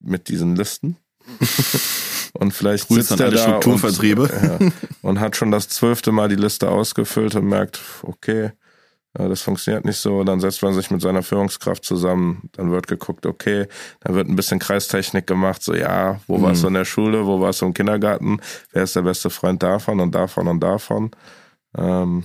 mit 0.00 0.28
diesen 0.28 0.56
Listen. 0.56 0.96
und 2.32 2.52
vielleicht 2.52 2.88
Grüß 2.88 3.08
sitzt 3.08 3.20
er 3.20 3.30
da 3.30 3.38
Strukturvertriebe. 3.38 4.22
Und, 4.22 4.60
ja, 4.60 4.72
und 5.02 5.20
hat 5.20 5.36
schon 5.36 5.50
das 5.50 5.68
zwölfte 5.68 6.10
Mal 6.10 6.28
die 6.28 6.36
Liste 6.36 6.70
ausgefüllt 6.70 7.34
und 7.34 7.46
merkt, 7.46 7.80
okay, 8.02 8.52
das 9.14 9.42
funktioniert 9.42 9.84
nicht 9.84 9.98
so. 9.98 10.24
Dann 10.24 10.40
setzt 10.40 10.62
man 10.62 10.72
sich 10.72 10.90
mit 10.90 11.02
seiner 11.02 11.22
Führungskraft 11.22 11.84
zusammen. 11.84 12.48
Dann 12.52 12.70
wird 12.70 12.86
geguckt, 12.86 13.26
okay, 13.26 13.66
dann 14.00 14.14
wird 14.14 14.28
ein 14.28 14.36
bisschen 14.36 14.58
Kreistechnik 14.58 15.26
gemacht. 15.26 15.62
So, 15.62 15.74
ja, 15.74 16.20
wo 16.26 16.38
mhm. 16.38 16.42
warst 16.42 16.62
du 16.62 16.68
in 16.68 16.74
der 16.74 16.84
Schule? 16.84 17.26
Wo 17.26 17.40
warst 17.40 17.60
du 17.60 17.66
im 17.66 17.74
Kindergarten? 17.74 18.40
Wer 18.72 18.84
ist 18.84 18.96
der 18.96 19.02
beste 19.02 19.28
Freund 19.28 19.62
davon 19.62 20.00
und 20.00 20.14
davon 20.14 20.48
und 20.48 20.60
davon? 20.60 21.10
Ähm, 21.76 22.24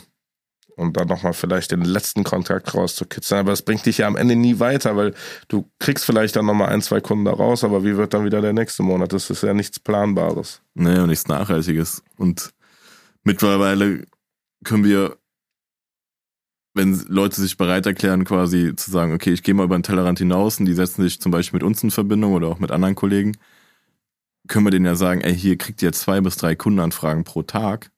und 0.77 0.95
dann 0.95 1.07
nochmal 1.07 1.33
vielleicht 1.33 1.71
den 1.71 1.81
letzten 1.81 2.23
Kontakt 2.23 2.73
rauszukitzeln. 2.73 3.39
Aber 3.39 3.51
es 3.51 3.63
bringt 3.63 3.85
dich 3.85 3.97
ja 3.97 4.07
am 4.07 4.15
Ende 4.15 4.35
nie 4.35 4.59
weiter, 4.59 4.95
weil 4.95 5.13
du 5.47 5.69
kriegst 5.79 6.05
vielleicht 6.05 6.35
dann 6.35 6.45
nochmal 6.45 6.69
ein, 6.69 6.83
zwei 6.83 7.01
Kunden 7.01 7.25
da 7.25 7.33
raus, 7.33 7.63
aber 7.63 7.83
wie 7.83 7.97
wird 7.97 8.13
dann 8.13 8.23
wieder 8.23 8.41
der 8.41 8.53
nächste 8.53 8.83
Monat? 8.83 9.11
Das 9.11 9.29
ist 9.29 9.41
ja 9.41 9.55
nichts 9.55 9.79
Planbares. 9.79 10.61
Und 10.75 11.07
nichts 11.07 11.27
Nachhaltiges. 11.27 12.03
Und 12.15 12.53
mittlerweile 13.23 14.05
können 14.63 14.83
wir 14.83 15.17
wenn 16.77 16.99
Leute 17.07 17.41
sich 17.41 17.57
bereit 17.57 17.85
erklären, 17.85 18.23
quasi 18.23 18.75
zu 18.75 18.91
sagen, 18.91 19.13
okay, 19.13 19.31
ich 19.31 19.43
gehe 19.43 19.53
mal 19.53 19.65
über 19.65 19.77
den 19.77 19.83
Tellerrand 19.83 20.19
hinaus 20.19 20.59
und 20.59 20.65
die 20.65 20.73
setzen 20.73 21.01
sich 21.01 21.19
zum 21.19 21.31
Beispiel 21.31 21.57
mit 21.57 21.63
uns 21.63 21.83
in 21.83 21.91
Verbindung 21.91 22.33
oder 22.33 22.47
auch 22.47 22.59
mit 22.59 22.71
anderen 22.71 22.95
Kollegen, 22.95 23.33
können 24.47 24.65
wir 24.65 24.71
denen 24.71 24.85
ja 24.85 24.95
sagen, 24.95 25.21
ey, 25.21 25.35
hier 25.35 25.57
kriegt 25.57 25.81
ihr 25.81 25.91
zwei 25.91 26.21
bis 26.21 26.37
drei 26.37 26.55
Kundenanfragen 26.55 27.23
pro 27.23 27.43
Tag 27.43 27.91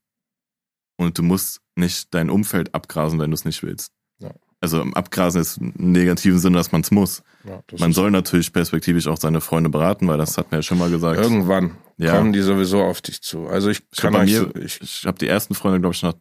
und 0.97 1.17
du 1.17 1.23
musst 1.23 1.61
nicht 1.75 2.13
dein 2.13 2.29
Umfeld 2.29 2.73
abgrasen, 2.73 3.19
wenn 3.19 3.29
du 3.29 3.35
es 3.35 3.45
nicht 3.45 3.63
willst. 3.63 3.91
Ja. 4.19 4.31
Also 4.61 4.81
abgrasen 4.81 5.41
ist 5.41 5.57
im 5.57 5.73
negativen 5.77 6.39
Sinne, 6.39 6.57
dass 6.57 6.71
man 6.71 6.81
es 6.81 6.91
muss. 6.91 7.23
Ja, 7.45 7.61
man 7.77 7.93
soll 7.93 8.11
natürlich 8.11 8.51
perspektivisch 8.51 9.07
auch 9.07 9.17
seine 9.17 9.39
Freunde 9.39 9.69
beraten, 9.69 10.07
weil 10.07 10.17
das 10.17 10.37
hat 10.37 10.51
mir 10.51 10.57
ja 10.57 10.61
schon 10.61 10.77
mal 10.77 10.89
gesagt. 10.89 11.21
Irgendwann 11.21 11.77
ja. 11.97 12.17
kommen 12.17 12.33
die 12.33 12.41
sowieso 12.41 12.81
auf 12.81 13.01
dich 13.01 13.21
zu. 13.21 13.47
Also 13.47 13.69
ich 13.69 13.89
kann 13.91 14.13
ich 14.13 14.19
bei 14.19 14.25
mir, 14.25 14.55
ich, 14.65 14.81
ich 14.81 15.05
habe 15.05 15.17
die 15.17 15.27
ersten 15.27 15.55
Freunde, 15.55 15.79
glaube 15.79 15.95
ich, 15.95 16.01
nach 16.01 16.15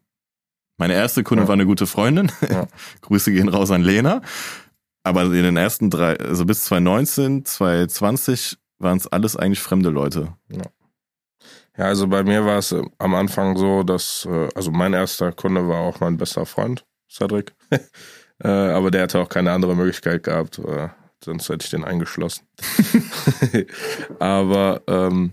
meine 0.79 0.95
erste 0.95 1.25
Kundin 1.25 1.45
ja. 1.45 1.49
war 1.49 1.55
eine 1.55 1.67
gute 1.67 1.87
Freundin. 1.87 2.33
Ja. 2.49 2.67
Grüße 3.03 3.33
gehen 3.33 3.49
raus 3.49 3.71
an 3.71 3.83
Lena. 3.83 4.23
Aber 5.03 5.25
in 5.25 5.33
den 5.33 5.57
ersten 5.57 5.91
drei, 5.91 6.17
also 6.19 6.45
bis 6.45 6.65
2019, 6.65 7.45
2020 7.45 8.59
waren 8.79 8.97
es 8.97 9.07
alles 9.07 9.37
eigentlich 9.37 9.61
fremde 9.61 9.91
Leute. 9.91 10.35
Ja. 10.49 10.63
ja, 11.77 11.85
also 11.87 12.07
bei 12.07 12.23
mir 12.23 12.45
war 12.47 12.59
es 12.59 12.73
äh, 12.73 12.83
am 12.99 13.15
Anfang 13.15 13.57
so, 13.57 13.83
dass, 13.83 14.27
äh, 14.31 14.49
also 14.55 14.71
mein 14.71 14.95
erster 14.95 15.33
Kunde 15.33 15.67
war 15.69 15.81
auch 15.81 16.01
mein 16.01 16.17
bester 16.17 16.47
Freund, 16.47 16.87
Cedric. 17.11 17.55
Äh, 18.41 18.47
aber 18.47 18.93
der 18.93 19.03
hatte 19.03 19.19
auch 19.19 19.29
keine 19.29 19.51
andere 19.51 19.75
Möglichkeit 19.75 20.23
gehabt, 20.23 20.61
sonst 21.25 21.49
hätte 21.49 21.65
ich 21.65 21.71
den 21.71 21.83
eingeschlossen. 21.83 22.47
aber 24.21 24.81
ähm, 24.87 25.33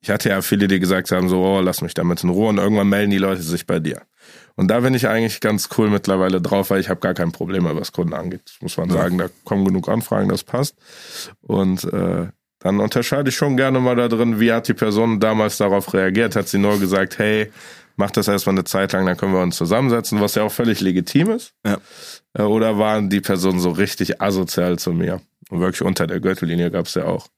ich 0.00 0.10
hatte 0.10 0.28
ja 0.28 0.40
viele, 0.40 0.68
die 0.68 0.78
gesagt 0.78 1.10
haben, 1.10 1.28
so, 1.28 1.42
oh, 1.42 1.60
lass 1.60 1.82
mich 1.82 1.92
damit 1.92 2.22
in 2.22 2.30
Ruhe 2.30 2.50
und 2.50 2.58
irgendwann 2.58 2.88
melden 2.88 3.10
die 3.10 3.18
Leute 3.18 3.42
sich 3.42 3.66
bei 3.66 3.80
dir. 3.80 4.02
Und 4.60 4.68
da 4.68 4.80
bin 4.80 4.92
ich 4.92 5.08
eigentlich 5.08 5.40
ganz 5.40 5.70
cool 5.78 5.88
mittlerweile 5.88 6.38
drauf, 6.38 6.68
weil 6.68 6.80
ich 6.80 6.90
habe 6.90 7.00
gar 7.00 7.14
kein 7.14 7.32
Problem 7.32 7.62
mehr, 7.62 7.76
was 7.76 7.92
Kunden 7.92 8.12
angeht. 8.12 8.58
Muss 8.60 8.76
man 8.76 8.90
sagen, 8.90 9.16
da 9.16 9.30
kommen 9.44 9.64
genug 9.64 9.88
Anfragen, 9.88 10.28
das 10.28 10.44
passt. 10.44 10.76
Und 11.40 11.84
äh, 11.84 12.26
dann 12.58 12.80
unterscheide 12.80 13.30
ich 13.30 13.36
schon 13.36 13.56
gerne 13.56 13.80
mal 13.80 13.96
da 13.96 14.08
drin, 14.08 14.38
wie 14.38 14.52
hat 14.52 14.68
die 14.68 14.74
Person 14.74 15.18
damals 15.18 15.56
darauf 15.56 15.94
reagiert. 15.94 16.36
Hat 16.36 16.48
sie 16.48 16.58
nur 16.58 16.78
gesagt, 16.78 17.18
hey, 17.18 17.50
mach 17.96 18.10
das 18.10 18.28
erstmal 18.28 18.54
eine 18.54 18.64
Zeit 18.64 18.92
lang, 18.92 19.06
dann 19.06 19.16
können 19.16 19.32
wir 19.32 19.40
uns 19.40 19.56
zusammensetzen, 19.56 20.20
was 20.20 20.34
ja 20.34 20.42
auch 20.42 20.52
völlig 20.52 20.82
legitim 20.82 21.30
ist. 21.30 21.54
Ja. 21.64 21.78
Äh, 22.34 22.42
oder 22.42 22.76
waren 22.76 23.08
die 23.08 23.22
Personen 23.22 23.60
so 23.60 23.70
richtig 23.70 24.20
asozial 24.20 24.78
zu 24.78 24.92
mir? 24.92 25.22
Und 25.48 25.60
wirklich 25.60 25.80
unter 25.80 26.06
der 26.06 26.20
Gürtellinie 26.20 26.70
gab 26.70 26.84
es 26.84 26.92
ja 26.92 27.06
auch. 27.06 27.28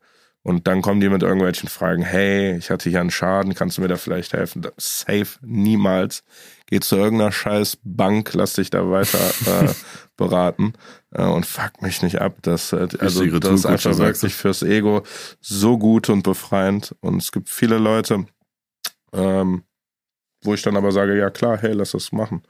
Und 0.45 0.67
dann 0.67 0.83
kommen 0.83 1.01
die 1.01 1.09
mit 1.09 1.23
irgendwelchen 1.23 1.69
Fragen, 1.69 2.03
hey, 2.03 2.57
ich 2.57 2.71
hatte 2.71 2.91
hier 2.91 3.01
einen 3.01 3.13
Schaden, 3.13 3.55
kannst 3.55 3.79
du 3.79 3.83
mir 3.83 3.89
da 3.89 3.97
vielleicht 3.97 4.33
helfen? 4.33 4.67
Safe, 4.77 5.29
niemals. 5.41 6.25
Geh 6.67 6.81
zu 6.81 6.97
irgendeiner 6.97 7.31
scheiß 7.31 7.79
Bank, 7.85 8.35
lass 8.35 8.55
dich 8.55 8.71
da 8.71 8.91
weiter 8.91 9.19
äh, 9.47 9.73
beraten 10.17 10.73
äh, 11.13 11.23
und 11.23 11.47
fuck 11.47 11.81
mich 11.81 12.03
nicht 12.03 12.21
ab. 12.21 12.39
Das, 12.43 12.73
äh, 12.73 12.89
also, 12.99 13.25
das 13.39 13.53
ist 13.53 13.67
einfach 13.67 13.97
wirklich 13.99 14.35
fürs 14.35 14.63
Ego 14.63 15.05
so 15.41 15.79
gut 15.79 16.09
und 16.09 16.23
befreiend. 16.23 16.97
Und 17.01 17.23
es 17.23 17.31
gibt 17.31 17.49
viele 17.49 17.79
Leute, 17.79 18.27
ähm, 19.13 19.63
wo 20.43 20.55
ich 20.55 20.63
dann 20.63 20.77
aber 20.77 20.91
sage, 20.91 21.17
ja 21.17 21.31
klar, 21.31 21.57
hey, 21.59 21.73
lass 21.73 21.93
das 21.93 22.11
machen. 22.11 22.43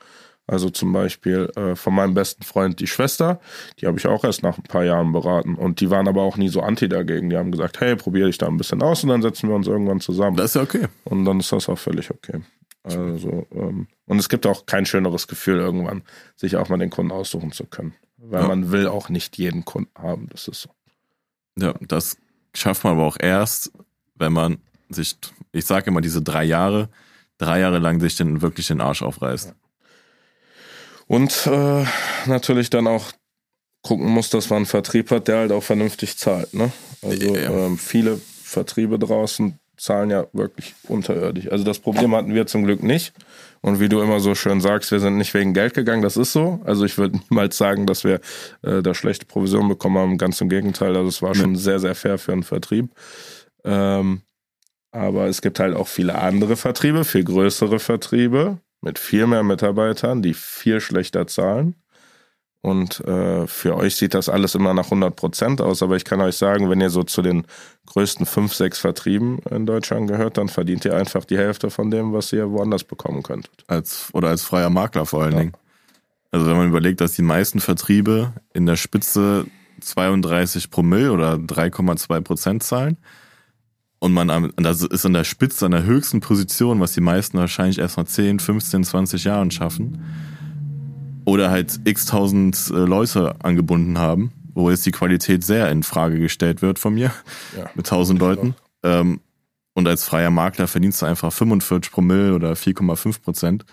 Also 0.52 0.68
zum 0.68 0.92
Beispiel 0.92 1.50
äh, 1.56 1.74
von 1.76 1.94
meinem 1.94 2.12
besten 2.12 2.42
Freund 2.42 2.78
die 2.78 2.86
Schwester, 2.86 3.40
die 3.78 3.86
habe 3.86 3.96
ich 3.96 4.06
auch 4.06 4.22
erst 4.22 4.42
nach 4.42 4.58
ein 4.58 4.64
paar 4.64 4.84
Jahren 4.84 5.10
beraten. 5.10 5.54
Und 5.54 5.80
die 5.80 5.88
waren 5.88 6.06
aber 6.06 6.20
auch 6.20 6.36
nie 6.36 6.50
so 6.50 6.60
anti 6.60 6.90
dagegen. 6.90 7.30
Die 7.30 7.38
haben 7.38 7.50
gesagt, 7.50 7.80
hey, 7.80 7.96
probiere 7.96 8.26
dich 8.26 8.36
da 8.36 8.48
ein 8.48 8.58
bisschen 8.58 8.82
aus 8.82 9.02
und 9.02 9.08
dann 9.08 9.22
setzen 9.22 9.48
wir 9.48 9.56
uns 9.56 9.66
irgendwann 9.66 10.00
zusammen. 10.00 10.36
Das 10.36 10.50
ist 10.50 10.56
ja 10.56 10.60
okay. 10.60 10.88
Und 11.04 11.24
dann 11.24 11.40
ist 11.40 11.52
das 11.52 11.70
auch 11.70 11.78
völlig 11.78 12.10
okay. 12.10 12.42
Also, 12.82 13.46
ähm, 13.54 13.86
und 14.04 14.18
es 14.18 14.28
gibt 14.28 14.46
auch 14.46 14.66
kein 14.66 14.84
schöneres 14.84 15.26
Gefühl, 15.26 15.56
irgendwann 15.56 16.02
sich 16.36 16.54
auch 16.56 16.68
mal 16.68 16.76
den 16.76 16.90
Kunden 16.90 17.12
aussuchen 17.12 17.52
zu 17.52 17.64
können. 17.64 17.94
Weil 18.18 18.42
ja. 18.42 18.48
man 18.48 18.72
will 18.72 18.88
auch 18.88 19.08
nicht 19.08 19.38
jeden 19.38 19.64
Kunden 19.64 19.90
haben. 19.94 20.28
Das 20.30 20.48
ist 20.48 20.60
so. 20.60 20.68
Ja, 21.58 21.72
das 21.80 22.18
schafft 22.54 22.84
man 22.84 22.92
aber 22.98 23.06
auch 23.06 23.16
erst, 23.18 23.72
wenn 24.16 24.34
man 24.34 24.58
sich, 24.90 25.16
ich 25.52 25.64
sage 25.64 25.86
immer 25.86 26.02
diese 26.02 26.20
drei 26.20 26.44
Jahre, 26.44 26.90
drei 27.38 27.60
Jahre 27.60 27.78
lang 27.78 28.00
sich 28.00 28.16
den 28.16 28.42
wirklich 28.42 28.66
den 28.66 28.82
Arsch 28.82 29.00
aufreißt. 29.00 29.48
Ja. 29.48 29.54
Und 31.06 31.46
äh, 31.46 31.84
natürlich 32.26 32.70
dann 32.70 32.86
auch 32.86 33.12
gucken 33.82 34.06
muss, 34.06 34.30
dass 34.30 34.48
man 34.50 34.58
einen 34.58 34.66
Vertrieb 34.66 35.10
hat, 35.10 35.28
der 35.28 35.38
halt 35.38 35.52
auch 35.52 35.62
vernünftig 35.62 36.16
zahlt. 36.16 36.54
Ne? 36.54 36.70
Also 37.02 37.34
ja. 37.34 37.50
ähm, 37.50 37.78
viele 37.78 38.20
Vertriebe 38.42 38.98
draußen, 38.98 39.58
zahlen 39.76 40.10
ja 40.10 40.26
wirklich 40.32 40.74
unterirdisch. 40.86 41.50
Also 41.50 41.64
das 41.64 41.80
Problem 41.80 42.14
hatten 42.14 42.34
wir 42.34 42.46
zum 42.46 42.64
Glück 42.64 42.82
nicht. 42.82 43.12
Und 43.62 43.80
wie 43.80 43.88
du 43.88 44.00
immer 44.00 44.20
so 44.20 44.34
schön 44.34 44.60
sagst, 44.60 44.92
wir 44.92 45.00
sind 45.00 45.16
nicht 45.16 45.34
wegen 45.34 45.54
Geld 45.54 45.74
gegangen, 45.74 46.02
das 46.02 46.16
ist 46.16 46.32
so. 46.32 46.60
Also 46.64 46.84
ich 46.84 46.98
würde 46.98 47.18
niemals 47.30 47.56
sagen, 47.56 47.86
dass 47.86 48.04
wir 48.04 48.20
äh, 48.62 48.82
da 48.82 48.94
schlechte 48.94 49.26
Provision 49.26 49.68
bekommen 49.68 49.98
haben. 49.98 50.18
Ganz 50.18 50.40
im 50.40 50.48
Gegenteil, 50.48 50.96
also 50.96 51.08
es 51.08 51.22
war 51.22 51.34
schon 51.34 51.56
sehr, 51.56 51.80
sehr 51.80 51.94
fair 51.94 52.18
für 52.18 52.32
einen 52.32 52.44
Vertrieb. 52.44 52.90
Ähm, 53.64 54.22
aber 54.92 55.26
es 55.26 55.42
gibt 55.42 55.58
halt 55.58 55.74
auch 55.74 55.88
viele 55.88 56.16
andere 56.16 56.56
Vertriebe, 56.56 57.04
viel 57.04 57.24
größere 57.24 57.78
Vertriebe 57.78 58.58
mit 58.82 58.98
viel 58.98 59.26
mehr 59.26 59.42
Mitarbeitern, 59.42 60.20
die 60.22 60.34
viel 60.34 60.80
schlechter 60.80 61.26
zahlen. 61.26 61.76
Und 62.60 63.00
äh, 63.00 63.46
für 63.48 63.76
euch 63.76 63.96
sieht 63.96 64.14
das 64.14 64.28
alles 64.28 64.54
immer 64.54 64.72
nach 64.72 64.84
100 64.84 65.16
Prozent 65.16 65.60
aus. 65.60 65.82
Aber 65.82 65.96
ich 65.96 66.04
kann 66.04 66.20
euch 66.20 66.36
sagen, 66.36 66.70
wenn 66.70 66.80
ihr 66.80 66.90
so 66.90 67.02
zu 67.02 67.20
den 67.20 67.44
größten 67.86 68.24
fünf, 68.24 68.54
sechs 68.54 68.78
Vertrieben 68.78 69.40
in 69.50 69.66
Deutschland 69.66 70.08
gehört, 70.08 70.38
dann 70.38 70.48
verdient 70.48 70.84
ihr 70.84 70.94
einfach 70.94 71.24
die 71.24 71.38
Hälfte 71.38 71.70
von 71.70 71.90
dem, 71.90 72.12
was 72.12 72.32
ihr 72.32 72.50
woanders 72.50 72.84
bekommen 72.84 73.24
könntet. 73.24 73.64
Als, 73.66 74.10
oder 74.12 74.28
als 74.28 74.44
freier 74.44 74.70
Makler 74.70 75.06
vor 75.06 75.24
allen 75.24 75.32
ja. 75.32 75.38
Dingen. 75.40 75.52
Also 76.30 76.46
wenn 76.46 76.56
man 76.56 76.68
überlegt, 76.68 77.00
dass 77.00 77.14
die 77.14 77.22
meisten 77.22 77.58
Vertriebe 77.58 78.32
in 78.52 78.66
der 78.66 78.76
Spitze 78.76 79.46
32 79.80 80.70
Promille 80.70 81.10
oder 81.10 81.34
3,2 81.34 82.20
Prozent 82.20 82.62
zahlen 82.62 82.96
und 84.02 84.12
man 84.12 84.52
das 84.56 84.82
ist 84.82 85.06
an 85.06 85.12
der 85.12 85.22
Spitze, 85.22 85.64
an 85.64 85.70
der 85.70 85.84
höchsten 85.84 86.18
Position, 86.18 86.80
was 86.80 86.90
die 86.90 87.00
meisten 87.00 87.38
wahrscheinlich 87.38 87.78
erst 87.78 87.98
nach 87.98 88.04
10, 88.04 88.40
15, 88.40 88.82
20 88.82 89.22
Jahren 89.22 89.52
schaffen 89.52 90.02
oder 91.24 91.50
halt 91.50 91.78
x 91.84 92.06
tausend 92.06 92.56
äh, 92.70 92.78
Leute 92.78 93.36
angebunden 93.44 93.98
haben, 93.98 94.32
wo 94.54 94.70
jetzt 94.70 94.84
die 94.86 94.90
Qualität 94.90 95.44
sehr 95.44 95.70
in 95.70 95.84
Frage 95.84 96.18
gestellt 96.18 96.62
wird 96.62 96.80
von 96.80 96.94
mir 96.94 97.12
ja, 97.56 97.70
mit 97.76 97.86
tausend 97.86 98.18
Leuten. 98.18 98.56
Ähm, 98.82 99.20
und 99.74 99.86
als 99.86 100.02
freier 100.02 100.30
Makler 100.30 100.66
verdienst 100.66 101.00
du 101.00 101.06
einfach 101.06 101.32
45 101.32 101.92
Promille 101.92 102.34
oder 102.34 102.54
4,5 102.54 103.22
Prozent. 103.22 103.64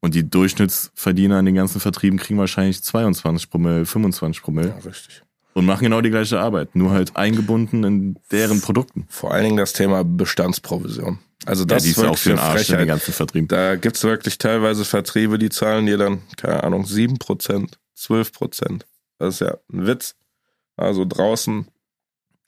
Und 0.00 0.16
die 0.16 0.28
Durchschnittsverdiener 0.28 1.38
in 1.38 1.46
den 1.46 1.54
ganzen 1.54 1.80
Vertrieben 1.80 2.18
kriegen 2.18 2.40
wahrscheinlich 2.40 2.82
22 2.82 3.48
Promille, 3.48 3.86
25 3.86 4.42
Promille. 4.42 4.70
Ja, 4.70 4.84
richtig. 4.84 5.22
Und 5.52 5.66
machen 5.66 5.84
genau 5.84 6.00
die 6.00 6.10
gleiche 6.10 6.38
Arbeit, 6.38 6.76
nur 6.76 6.92
halt 6.92 7.16
eingebunden 7.16 7.82
in 7.84 8.18
deren 8.30 8.60
Produkten. 8.60 9.06
Vor 9.08 9.32
allen 9.32 9.44
Dingen 9.44 9.56
das 9.56 9.72
Thema 9.72 10.04
Bestandsprovision. 10.04 11.18
Also 11.44 11.64
das 11.64 11.82
ja, 11.82 11.86
die 11.86 11.90
ist, 11.90 11.98
ist 11.98 12.04
auch 12.04 12.18
für 12.18 12.28
den 12.30 12.38
Arsch 12.38 12.70
in 12.70 12.78
den 12.78 12.86
ganzen 12.86 13.12
Vertrieb. 13.12 13.48
Da 13.48 13.76
gibt's 13.76 14.04
wirklich 14.04 14.38
teilweise 14.38 14.84
Vertriebe, 14.84 15.38
die 15.38 15.48
zahlen 15.48 15.86
dir 15.86 15.96
dann, 15.96 16.22
keine 16.36 16.62
Ahnung, 16.62 16.86
sieben 16.86 17.18
Prozent, 17.18 17.78
zwölf 17.94 18.32
Prozent. 18.32 18.86
Das 19.18 19.34
ist 19.34 19.40
ja 19.40 19.56
ein 19.72 19.86
Witz. 19.86 20.14
Also 20.76 21.04
draußen 21.04 21.66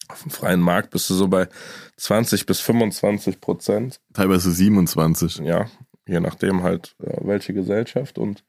auf 0.08 0.22
dem 0.22 0.30
freien 0.30 0.60
Markt 0.60 0.90
bist 0.90 1.08
du 1.10 1.14
so 1.14 1.28
bei 1.28 1.48
20 1.96 2.46
bis 2.46 2.60
25 2.60 3.40
Prozent. 3.40 4.00
Teilweise 4.12 4.52
27. 4.52 5.36
Ja, 5.38 5.66
je 6.06 6.20
nachdem 6.20 6.62
halt, 6.62 6.94
äh, 7.02 7.16
welche 7.22 7.54
Gesellschaft 7.54 8.18
und 8.18 8.44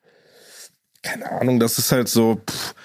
keine 1.01 1.31
Ahnung, 1.31 1.59
das 1.59 1.77
ist 1.79 1.91
halt 1.91 2.07
so, 2.07 2.41
pff, 2.49 2.75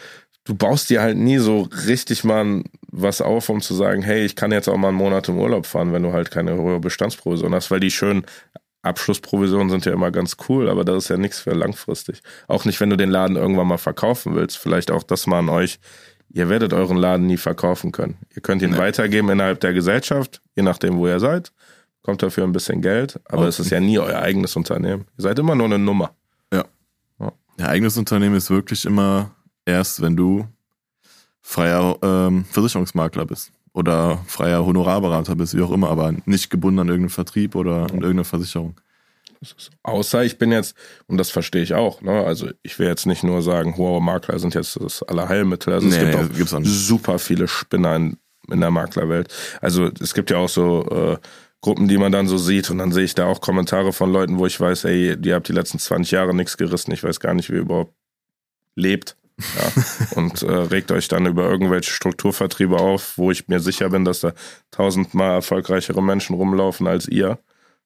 du 0.48 0.54
baust 0.54 0.88
dir 0.88 1.02
halt 1.02 1.18
nie 1.18 1.36
so 1.38 1.68
richtig 1.86 2.24
mal 2.24 2.64
was 2.90 3.20
auf, 3.20 3.50
um 3.50 3.60
zu 3.60 3.74
sagen, 3.74 4.00
hey, 4.00 4.24
ich 4.24 4.34
kann 4.34 4.50
jetzt 4.50 4.66
auch 4.66 4.78
mal 4.78 4.88
einen 4.88 4.96
Monat 4.96 5.28
im 5.28 5.38
Urlaub 5.38 5.66
fahren, 5.66 5.92
wenn 5.92 6.02
du 6.02 6.14
halt 6.14 6.30
keine 6.30 6.56
hohe 6.56 6.80
Bestandsprovision 6.80 7.54
hast, 7.54 7.70
weil 7.70 7.80
die 7.80 7.90
schönen 7.90 8.24
Abschlussprovisionen 8.80 9.68
sind 9.68 9.84
ja 9.84 9.92
immer 9.92 10.10
ganz 10.10 10.38
cool, 10.48 10.70
aber 10.70 10.84
das 10.84 11.04
ist 11.04 11.10
ja 11.10 11.18
nichts 11.18 11.40
für 11.40 11.50
langfristig. 11.50 12.22
Auch 12.46 12.64
nicht, 12.64 12.80
wenn 12.80 12.88
du 12.88 12.96
den 12.96 13.10
Laden 13.10 13.36
irgendwann 13.36 13.66
mal 13.66 13.76
verkaufen 13.76 14.34
willst. 14.34 14.56
Vielleicht 14.56 14.90
auch 14.90 15.02
das 15.02 15.26
mal 15.26 15.40
an 15.40 15.50
euch. 15.50 15.80
Ihr 16.30 16.48
werdet 16.48 16.72
euren 16.72 16.96
Laden 16.96 17.26
nie 17.26 17.36
verkaufen 17.36 17.92
können. 17.92 18.16
Ihr 18.34 18.40
könnt 18.40 18.62
ihn 18.62 18.70
nee. 18.70 18.78
weitergeben 18.78 19.28
innerhalb 19.28 19.60
der 19.60 19.74
Gesellschaft, 19.74 20.40
je 20.56 20.62
nachdem, 20.62 20.96
wo 20.96 21.06
ihr 21.06 21.20
seid. 21.20 21.52
Kommt 22.02 22.22
dafür 22.22 22.44
ein 22.44 22.52
bisschen 22.52 22.80
Geld, 22.80 23.20
aber 23.26 23.40
okay. 23.40 23.48
es 23.48 23.60
ist 23.60 23.70
ja 23.70 23.80
nie 23.80 23.98
euer 23.98 24.20
eigenes 24.20 24.56
Unternehmen. 24.56 25.04
Ihr 25.18 25.22
seid 25.22 25.38
immer 25.38 25.54
nur 25.54 25.66
eine 25.66 25.78
Nummer. 25.78 26.12
Ja. 26.50 26.64
ja. 27.20 27.32
Ihr 27.58 27.68
eigenes 27.68 27.98
Unternehmen 27.98 28.36
ist 28.36 28.48
wirklich 28.48 28.86
immer 28.86 29.32
erst, 29.68 30.02
wenn 30.02 30.16
du 30.16 30.46
freier 31.42 31.96
ähm, 32.02 32.44
Versicherungsmakler 32.46 33.26
bist 33.26 33.52
oder 33.72 34.18
freier 34.26 34.64
Honorarberater 34.64 35.36
bist, 35.36 35.56
wie 35.56 35.62
auch 35.62 35.70
immer, 35.70 35.90
aber 35.90 36.12
nicht 36.24 36.50
gebunden 36.50 36.80
an 36.80 36.88
irgendeinen 36.88 37.10
Vertrieb 37.10 37.54
oder 37.54 37.82
an 37.82 38.00
irgendeine 38.00 38.24
Versicherung. 38.24 38.74
Außer 39.84 40.24
ich 40.24 40.36
bin 40.38 40.50
jetzt, 40.50 40.74
und 41.06 41.16
das 41.16 41.30
verstehe 41.30 41.62
ich 41.62 41.74
auch, 41.74 42.02
ne? 42.02 42.24
also 42.24 42.50
ich 42.62 42.76
will 42.78 42.88
jetzt 42.88 43.06
nicht 43.06 43.22
nur 43.22 43.40
sagen, 43.40 43.76
hohe 43.76 44.02
Makler 44.02 44.38
sind 44.40 44.54
jetzt 44.54 44.80
das 44.80 45.04
Allerheilmittel. 45.04 45.72
Also 45.72 45.86
nee, 45.86 45.94
es 45.94 46.00
gibt 46.00 46.52
nee, 46.52 46.58
auch 46.58 46.64
super 46.64 47.20
viele 47.20 47.46
Spinner 47.46 47.94
in, 47.94 48.16
in, 48.50 48.60
der 48.60 48.72
Maklerwelt. 48.72 49.32
Also 49.60 49.90
es 50.00 50.12
gibt 50.14 50.30
ja 50.30 50.38
auch 50.38 50.48
so 50.48 50.88
äh, 50.90 51.18
Gruppen, 51.60 51.86
die 51.86 51.98
man 51.98 52.10
dann 52.10 52.26
so 52.26 52.36
sieht 52.36 52.68
und 52.70 52.78
dann 52.78 52.90
sehe 52.90 53.04
ich 53.04 53.14
da 53.14 53.26
auch 53.26 53.40
Kommentare 53.40 53.92
von 53.92 54.12
Leuten, 54.12 54.38
wo 54.38 54.46
ich 54.46 54.58
weiß, 54.58 54.84
ey, 54.86 55.16
die 55.16 55.32
habt 55.32 55.46
die 55.46 55.52
letzten 55.52 55.78
20 55.78 56.10
Jahre 56.10 56.34
nichts 56.34 56.56
gerissen, 56.56 56.90
ich 56.92 57.04
weiß 57.04 57.20
gar 57.20 57.34
nicht, 57.34 57.48
wie 57.50 57.54
ihr 57.54 57.60
überhaupt 57.60 57.94
lebt. 58.74 59.16
Ja, 59.38 59.82
und 60.16 60.42
äh, 60.42 60.50
regt 60.50 60.90
euch 60.90 61.06
dann 61.08 61.26
über 61.26 61.48
irgendwelche 61.48 61.92
Strukturvertriebe 61.92 62.76
auf, 62.76 63.16
wo 63.16 63.30
ich 63.30 63.46
mir 63.48 63.60
sicher 63.60 63.88
bin, 63.90 64.04
dass 64.04 64.20
da 64.20 64.32
tausendmal 64.70 65.34
erfolgreichere 65.34 66.02
Menschen 66.02 66.34
rumlaufen 66.34 66.86
als 66.86 67.06
ihr. 67.06 67.38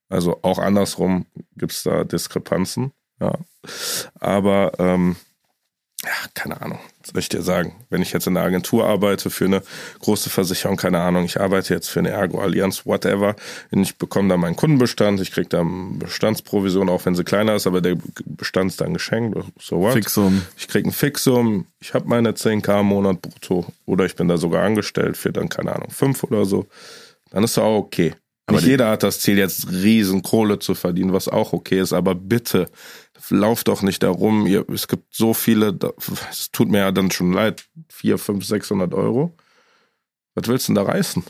Also 0.08 0.38
auch 0.42 0.58
andersrum 0.58 1.26
gibt's 1.56 1.82
da 1.82 2.04
Diskrepanzen. 2.04 2.92
Ja. 3.20 3.38
Aber 4.18 4.72
ähm, 4.78 5.16
ja, 6.04 6.10
keine 6.34 6.60
Ahnung, 6.60 6.80
soll 7.04 7.20
ich 7.20 7.28
dir 7.28 7.42
sagen. 7.42 7.76
Wenn 7.88 8.02
ich 8.02 8.12
jetzt 8.12 8.26
in 8.26 8.36
einer 8.36 8.46
Agentur 8.46 8.86
arbeite 8.86 9.30
für 9.30 9.44
eine 9.44 9.62
große 10.00 10.30
Versicherung, 10.30 10.76
keine 10.76 11.00
Ahnung, 11.00 11.24
ich 11.24 11.40
arbeite 11.40 11.74
jetzt 11.74 11.88
für 11.88 12.00
eine 12.00 12.10
Ergo-Allianz, 12.10 12.86
whatever, 12.86 13.36
ich 13.70 13.96
bekomme 13.96 14.28
da 14.28 14.36
meinen 14.36 14.56
Kundenbestand, 14.56 15.20
ich 15.20 15.30
kriege 15.30 15.48
da 15.48 15.64
Bestandsprovision, 15.64 16.88
auch 16.88 17.06
wenn 17.06 17.14
sie 17.14 17.22
kleiner 17.22 17.54
ist, 17.54 17.68
aber 17.68 17.80
der 17.80 17.96
Bestand 18.24 18.72
ist 18.72 18.80
dann 18.80 18.94
geschenkt, 18.94 19.38
so 19.60 19.78
what. 19.78 19.92
Fixum. 19.92 20.42
Ich 20.56 20.66
kriege 20.66 20.88
ein 20.88 20.92
Fixum, 20.92 21.66
ich 21.78 21.94
habe 21.94 22.08
meine 22.08 22.32
10k 22.32 22.80
im 22.80 22.86
Monat 22.86 23.22
brutto 23.22 23.66
oder 23.86 24.04
ich 24.04 24.16
bin 24.16 24.26
da 24.26 24.36
sogar 24.36 24.64
angestellt 24.64 25.16
für 25.16 25.32
dann, 25.32 25.48
keine 25.48 25.72
Ahnung, 25.72 25.90
5 25.90 26.24
oder 26.24 26.44
so. 26.46 26.66
Dann 27.30 27.44
ist 27.44 27.58
auch 27.58 27.78
okay. 27.78 28.14
Aber 28.46 28.58
Nicht 28.58 28.66
jeder 28.66 28.90
hat 28.90 29.04
das 29.04 29.20
Ziel, 29.20 29.38
jetzt 29.38 29.70
riesen 29.70 30.22
Kohle 30.22 30.58
zu 30.58 30.74
verdienen, 30.74 31.12
was 31.12 31.28
auch 31.28 31.52
okay 31.52 31.78
ist, 31.78 31.92
aber 31.92 32.16
bitte 32.16 32.68
lauft 33.30 33.68
doch 33.68 33.82
nicht 33.82 34.02
darum. 34.02 34.46
Ihr, 34.46 34.68
es 34.70 34.88
gibt 34.88 35.14
so 35.14 35.34
viele, 35.34 35.78
es 36.30 36.50
tut 36.50 36.70
mir 36.70 36.78
ja 36.78 36.92
dann 36.92 37.10
schon 37.10 37.32
leid, 37.32 37.64
vier, 37.88 38.18
fünf, 38.18 38.44
sechshundert 38.44 38.94
Euro. 38.94 39.36
Was 40.34 40.48
willst 40.48 40.68
du 40.68 40.74
denn 40.74 40.84
da 40.84 40.90
reißen? 40.90 41.24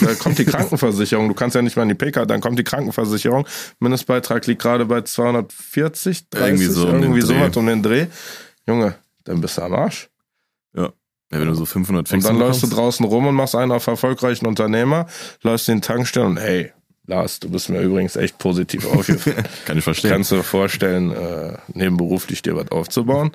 Da 0.00 0.14
kommt 0.14 0.38
die 0.38 0.44
Krankenversicherung. 0.46 1.28
Du 1.28 1.34
kannst 1.34 1.56
ja 1.56 1.62
nicht 1.62 1.76
mal 1.76 1.82
in 1.82 1.88
die 1.88 1.94
PK, 1.94 2.24
dann 2.24 2.40
kommt 2.40 2.58
die 2.58 2.64
Krankenversicherung. 2.64 3.46
Mindestbeitrag 3.80 4.46
liegt 4.46 4.62
gerade 4.62 4.84
bei 4.86 5.02
240, 5.02 6.30
30, 6.30 6.46
irgendwie 6.46 6.66
so 6.66 6.86
irgendwie 6.86 7.22
um 7.22 7.26
sowas 7.26 7.56
um 7.56 7.66
den 7.66 7.82
Dreh. 7.82 8.06
Junge, 8.66 8.94
dann 9.24 9.40
bist 9.40 9.58
du 9.58 9.62
am 9.62 9.74
Arsch. 9.74 10.08
Ja. 10.74 10.92
Ja, 11.32 11.40
wenn 11.40 11.48
du 11.48 11.54
so 11.54 11.66
500 11.66 12.08
Fixen 12.08 12.30
Und 12.30 12.32
dann 12.32 12.46
läufst 12.46 12.62
du 12.62 12.68
draußen 12.68 13.04
rum 13.04 13.26
und 13.26 13.34
machst 13.34 13.56
einen 13.56 13.72
auf 13.72 13.88
erfolgreichen 13.88 14.46
Unternehmer, 14.46 15.06
läufst 15.42 15.68
in 15.68 15.78
den 15.78 15.82
Tankstellen 15.82 16.28
und 16.28 16.36
hey, 16.36 16.72
Lars, 17.06 17.38
du 17.38 17.48
bist 17.48 17.68
mir 17.68 17.80
übrigens 17.82 18.16
echt 18.16 18.38
positiv 18.38 18.86
aufgefallen. 18.86 19.44
Kann 19.64 19.78
ich 19.78 19.84
verstehen. 19.84 20.10
Kannst 20.10 20.32
du 20.32 20.36
dir 20.36 20.42
vorstellen, 20.42 21.12
äh, 21.12 21.56
nebenberuflich 21.72 22.42
dir 22.42 22.56
was 22.56 22.70
aufzubauen? 22.72 23.30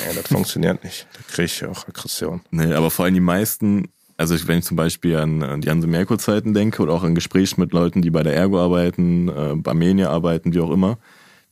Nee, 0.00 0.14
das 0.16 0.28
funktioniert 0.28 0.82
nicht. 0.82 1.06
Da 1.12 1.20
kriege 1.32 1.46
ich 1.46 1.64
auch 1.64 1.86
Aggression. 1.86 2.40
Nee, 2.50 2.72
aber 2.74 2.90
vor 2.90 3.04
allem 3.04 3.14
die 3.14 3.20
meisten, 3.20 3.88
also 4.16 4.34
wenn 4.48 4.58
ich 4.58 4.64
zum 4.64 4.76
Beispiel 4.76 5.16
an 5.16 5.60
die 5.60 5.70
Hanse 5.70 5.86
Merkur 5.86 6.18
Zeiten 6.18 6.54
denke 6.54 6.82
oder 6.82 6.92
auch 6.92 7.04
an 7.04 7.14
Gespräche 7.14 7.60
mit 7.60 7.72
Leuten, 7.72 8.02
die 8.02 8.10
bei 8.10 8.24
der 8.24 8.34
Ergo 8.34 8.60
arbeiten, 8.60 9.28
äh, 9.28 9.54
bei 9.54 9.74
Menia 9.74 10.10
arbeiten, 10.10 10.52
wie 10.52 10.60
auch 10.60 10.72
immer, 10.72 10.98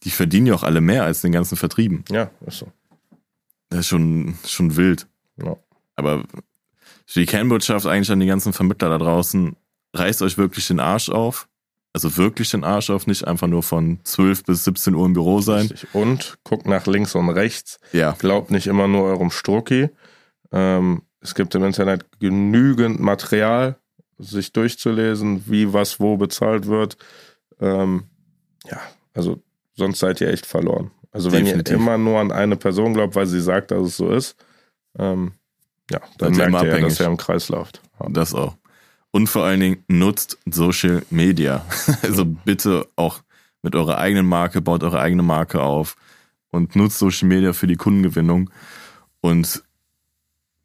die 0.02 0.10
verdienen 0.10 0.48
ja 0.48 0.54
auch 0.54 0.64
alle 0.64 0.80
mehr 0.80 1.04
als 1.04 1.20
den 1.20 1.30
ganzen 1.30 1.56
Vertrieben. 1.56 2.04
Ja, 2.10 2.30
ist 2.44 2.58
so. 2.58 2.72
Das 3.68 3.80
ist 3.80 3.88
schon, 3.88 4.34
schon 4.44 4.76
wild. 4.76 5.06
Ja. 5.36 5.56
Aber 5.94 6.24
die 7.14 7.26
Kernbotschaft 7.26 7.86
eigentlich 7.86 8.10
an 8.10 8.20
die 8.20 8.26
ganzen 8.26 8.52
Vermittler 8.52 8.88
da 8.88 8.98
draußen, 8.98 9.54
reißt 9.94 10.22
euch 10.22 10.38
wirklich 10.38 10.66
den 10.66 10.80
Arsch 10.80 11.08
auf 11.08 11.48
also 11.92 12.16
wirklich 12.16 12.50
den 12.50 12.64
Arsch 12.64 12.90
auf, 12.90 13.06
nicht 13.06 13.26
einfach 13.26 13.48
nur 13.48 13.62
von 13.62 14.00
12 14.04 14.44
bis 14.44 14.64
17 14.64 14.94
Uhr 14.94 15.04
im 15.04 15.12
Büro 15.12 15.40
sein. 15.40 15.66
Richtig. 15.66 15.94
Und 15.94 16.38
guckt 16.42 16.66
nach 16.66 16.86
links 16.86 17.14
und 17.14 17.28
rechts. 17.28 17.78
Ja. 17.92 18.12
Glaubt 18.18 18.50
nicht 18.50 18.66
immer 18.66 18.88
nur 18.88 19.04
eurem 19.04 19.30
Strucki. 19.30 19.90
Ähm, 20.52 21.02
es 21.20 21.34
gibt 21.34 21.54
im 21.54 21.64
Internet 21.64 22.06
genügend 22.18 23.00
Material, 23.00 23.76
sich 24.18 24.52
durchzulesen, 24.52 25.44
wie 25.46 25.72
was 25.72 26.00
wo 26.00 26.16
bezahlt 26.16 26.66
wird. 26.66 26.96
Ähm, 27.60 28.04
ja, 28.70 28.80
also 29.14 29.42
sonst 29.74 29.98
seid 29.98 30.20
ihr 30.20 30.28
echt 30.28 30.46
verloren. 30.46 30.90
Also 31.10 31.30
Definitiv. 31.30 31.72
wenn 31.72 31.78
ihr 31.78 31.82
immer 31.82 31.98
nur 31.98 32.20
an 32.20 32.32
eine 32.32 32.56
Person 32.56 32.94
glaubt, 32.94 33.14
weil 33.14 33.26
sie 33.26 33.40
sagt, 33.40 33.70
dass 33.70 33.82
es 33.82 33.96
so 33.96 34.10
ist, 34.10 34.36
ähm, 34.98 35.32
ja, 35.90 36.00
dann 36.18 36.34
merkt 36.34 36.62
ihr 36.62 36.78
ja, 36.78 36.80
dass 36.80 37.00
er 37.00 37.06
im 37.06 37.16
Kreis 37.18 37.48
läuft. 37.48 37.82
Das 38.08 38.34
auch. 38.34 38.56
Und 39.12 39.28
vor 39.28 39.44
allen 39.44 39.60
Dingen 39.60 39.84
nutzt 39.88 40.38
Social 40.46 41.04
Media. 41.10 41.64
Also 42.02 42.24
bitte 42.24 42.88
auch 42.96 43.22
mit 43.62 43.76
eurer 43.76 43.98
eigenen 43.98 44.26
Marke, 44.26 44.60
baut 44.60 44.82
eure 44.82 45.00
eigene 45.00 45.22
Marke 45.22 45.62
auf 45.62 45.96
und 46.50 46.74
nutzt 46.74 46.98
Social 46.98 47.28
Media 47.28 47.52
für 47.52 47.68
die 47.68 47.76
Kundengewinnung. 47.76 48.50
Und 49.20 49.62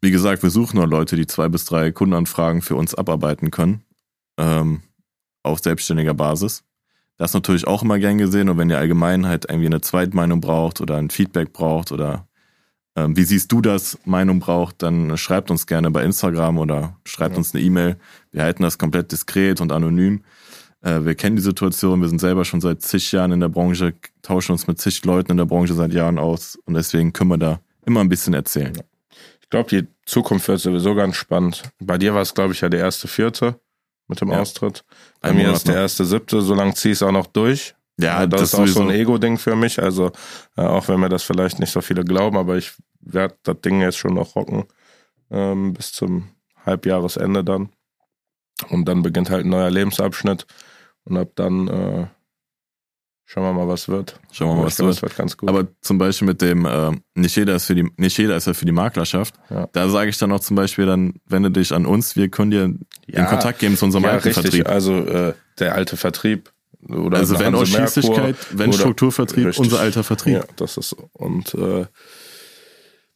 wie 0.00 0.10
gesagt, 0.10 0.42
wir 0.42 0.50
suchen 0.50 0.80
noch 0.80 0.86
Leute, 0.86 1.14
die 1.14 1.26
zwei 1.26 1.48
bis 1.48 1.64
drei 1.64 1.92
Kundenanfragen 1.92 2.62
für 2.62 2.74
uns 2.74 2.94
abarbeiten 2.94 3.50
können. 3.50 3.82
Ähm, 4.36 4.82
auf 5.42 5.60
selbstständiger 5.60 6.14
Basis. 6.14 6.64
Das 7.16 7.30
ist 7.30 7.34
natürlich 7.34 7.66
auch 7.66 7.82
immer 7.82 7.98
gern 7.98 8.18
gesehen 8.18 8.48
und 8.48 8.58
wenn 8.58 8.70
ihr 8.70 8.78
allgemein 8.78 9.26
halt 9.26 9.46
irgendwie 9.48 9.66
eine 9.66 9.80
Zweitmeinung 9.80 10.40
braucht 10.40 10.80
oder 10.80 10.96
ein 10.96 11.10
Feedback 11.10 11.52
braucht 11.52 11.90
oder 11.90 12.27
wie 13.08 13.24
siehst 13.24 13.52
du 13.52 13.60
das, 13.60 13.98
Meinung 14.04 14.40
braucht, 14.40 14.82
dann 14.82 15.16
schreibt 15.16 15.50
uns 15.50 15.66
gerne 15.66 15.90
bei 15.90 16.02
Instagram 16.04 16.58
oder 16.58 16.96
schreibt 17.04 17.32
ja. 17.32 17.38
uns 17.38 17.54
eine 17.54 17.62
E-Mail. 17.62 17.96
Wir 18.32 18.42
halten 18.42 18.62
das 18.62 18.78
komplett 18.78 19.12
diskret 19.12 19.60
und 19.60 19.72
anonym. 19.72 20.22
Äh, 20.80 21.04
wir 21.04 21.14
kennen 21.14 21.36
die 21.36 21.42
Situation, 21.42 22.00
wir 22.00 22.08
sind 22.08 22.20
selber 22.20 22.44
schon 22.44 22.60
seit 22.60 22.82
zig 22.82 23.12
Jahren 23.12 23.32
in 23.32 23.40
der 23.40 23.48
Branche, 23.48 23.94
tauschen 24.22 24.52
uns 24.52 24.66
mit 24.66 24.80
zig 24.80 25.04
Leuten 25.04 25.32
in 25.32 25.36
der 25.36 25.44
Branche 25.44 25.74
seit 25.74 25.92
Jahren 25.92 26.18
aus 26.18 26.58
und 26.64 26.74
deswegen 26.74 27.12
können 27.12 27.30
wir 27.30 27.38
da 27.38 27.60
immer 27.84 28.00
ein 28.00 28.08
bisschen 28.08 28.34
erzählen. 28.34 28.72
Ich 29.40 29.50
glaube, 29.50 29.70
die 29.70 29.86
Zukunft 30.04 30.46
wird 30.48 30.60
sowieso 30.60 30.94
ganz 30.94 31.16
spannend. 31.16 31.62
Bei 31.80 31.96
dir 31.96 32.14
war 32.14 32.22
es, 32.22 32.34
glaube 32.34 32.52
ich, 32.52 32.60
ja 32.60 32.68
der 32.68 32.80
erste 32.80 33.08
Vierte 33.08 33.58
mit 34.06 34.20
dem 34.20 34.30
ja. 34.30 34.40
Austritt. 34.40 34.84
Bei 35.20 35.30
Ein 35.30 35.36
mir 35.36 35.42
Monat 35.44 35.56
ist 35.56 35.68
der 35.68 35.76
erste 35.76 36.04
Siebte, 36.04 36.42
so 36.42 36.54
lange 36.54 36.74
ziehe 36.74 36.92
ich 36.92 36.98
es 36.98 37.02
auch 37.02 37.12
noch 37.12 37.26
durch. 37.26 37.74
Ja, 38.00 38.26
das, 38.26 38.40
das 38.40 38.52
ist 38.52 38.58
auch 38.60 38.66
so 38.66 38.80
ein 38.82 38.90
Ego-Ding 38.90 39.38
für 39.38 39.56
mich. 39.56 39.82
Also, 39.82 40.12
äh, 40.56 40.62
auch 40.62 40.86
wenn 40.88 41.00
mir 41.00 41.08
das 41.08 41.24
vielleicht 41.24 41.58
nicht 41.58 41.72
so 41.72 41.80
viele 41.80 42.04
glauben, 42.04 42.36
aber 42.36 42.56
ich 42.56 42.72
werde 43.12 43.36
das 43.42 43.60
Ding 43.60 43.80
jetzt 43.80 43.98
schon 43.98 44.14
noch 44.14 44.36
rocken 44.36 44.64
ähm, 45.30 45.74
bis 45.74 45.92
zum 45.92 46.28
Halbjahresende 46.64 47.44
dann. 47.44 47.70
Und 48.70 48.86
dann 48.86 49.02
beginnt 49.02 49.30
halt 49.30 49.44
ein 49.44 49.50
neuer 49.50 49.70
Lebensabschnitt. 49.70 50.46
Und 51.04 51.16
ab 51.16 51.30
dann 51.36 51.68
äh, 51.68 52.06
schauen 53.24 53.44
wir 53.44 53.52
mal, 53.52 53.68
was 53.68 53.88
wird. 53.88 54.18
Schauen 54.32 54.48
wir 54.48 54.56
mal, 54.56 54.66
was 54.66 54.76
glaub, 54.76 54.88
wird. 54.88 55.02
wird 55.02 55.16
ganz 55.16 55.36
gut. 55.36 55.48
Aber 55.48 55.68
zum 55.80 55.98
Beispiel 55.98 56.26
mit 56.26 56.42
dem, 56.42 56.66
äh, 56.66 56.90
nicht 57.14 57.36
jeder 57.36 57.54
ist 57.54 57.66
für 57.66 57.74
die, 57.74 57.88
nicht 57.96 58.18
jeder 58.18 58.36
ist 58.36 58.46
ja 58.46 58.54
für 58.54 58.66
die 58.66 58.72
Maklerschaft. 58.72 59.34
Ja. 59.48 59.68
Da 59.72 59.88
sage 59.88 60.10
ich 60.10 60.18
dann 60.18 60.32
auch 60.32 60.40
zum 60.40 60.56
Beispiel, 60.56 60.86
dann 60.86 61.14
wende 61.26 61.50
dich 61.50 61.72
an 61.72 61.86
uns, 61.86 62.16
wir 62.16 62.28
können 62.28 62.50
dir 62.50 62.74
ja. 63.06 63.22
den 63.22 63.26
Kontakt 63.26 63.60
geben 63.60 63.76
zu 63.76 63.84
unserem 63.84 64.04
ja, 64.04 64.10
alten 64.12 64.28
richtig. 64.28 64.44
Vertrieb. 64.44 64.68
Also 64.68 64.96
äh, 65.04 65.34
der 65.58 65.74
alte 65.74 65.96
Vertrieb. 65.96 66.52
Oder 66.88 67.18
also 67.18 67.38
wenn 67.38 67.54
Ausschließlichkeit, 67.54 68.36
wenn 68.52 68.72
Strukturvertrieb, 68.72 69.46
richtig. 69.46 69.64
unser 69.64 69.80
alter 69.80 70.04
Vertrieb. 70.04 70.34
Ja, 70.34 70.44
das 70.56 70.76
ist 70.76 70.90
so. 70.90 71.10
Und 71.12 71.54
äh, 71.54 71.86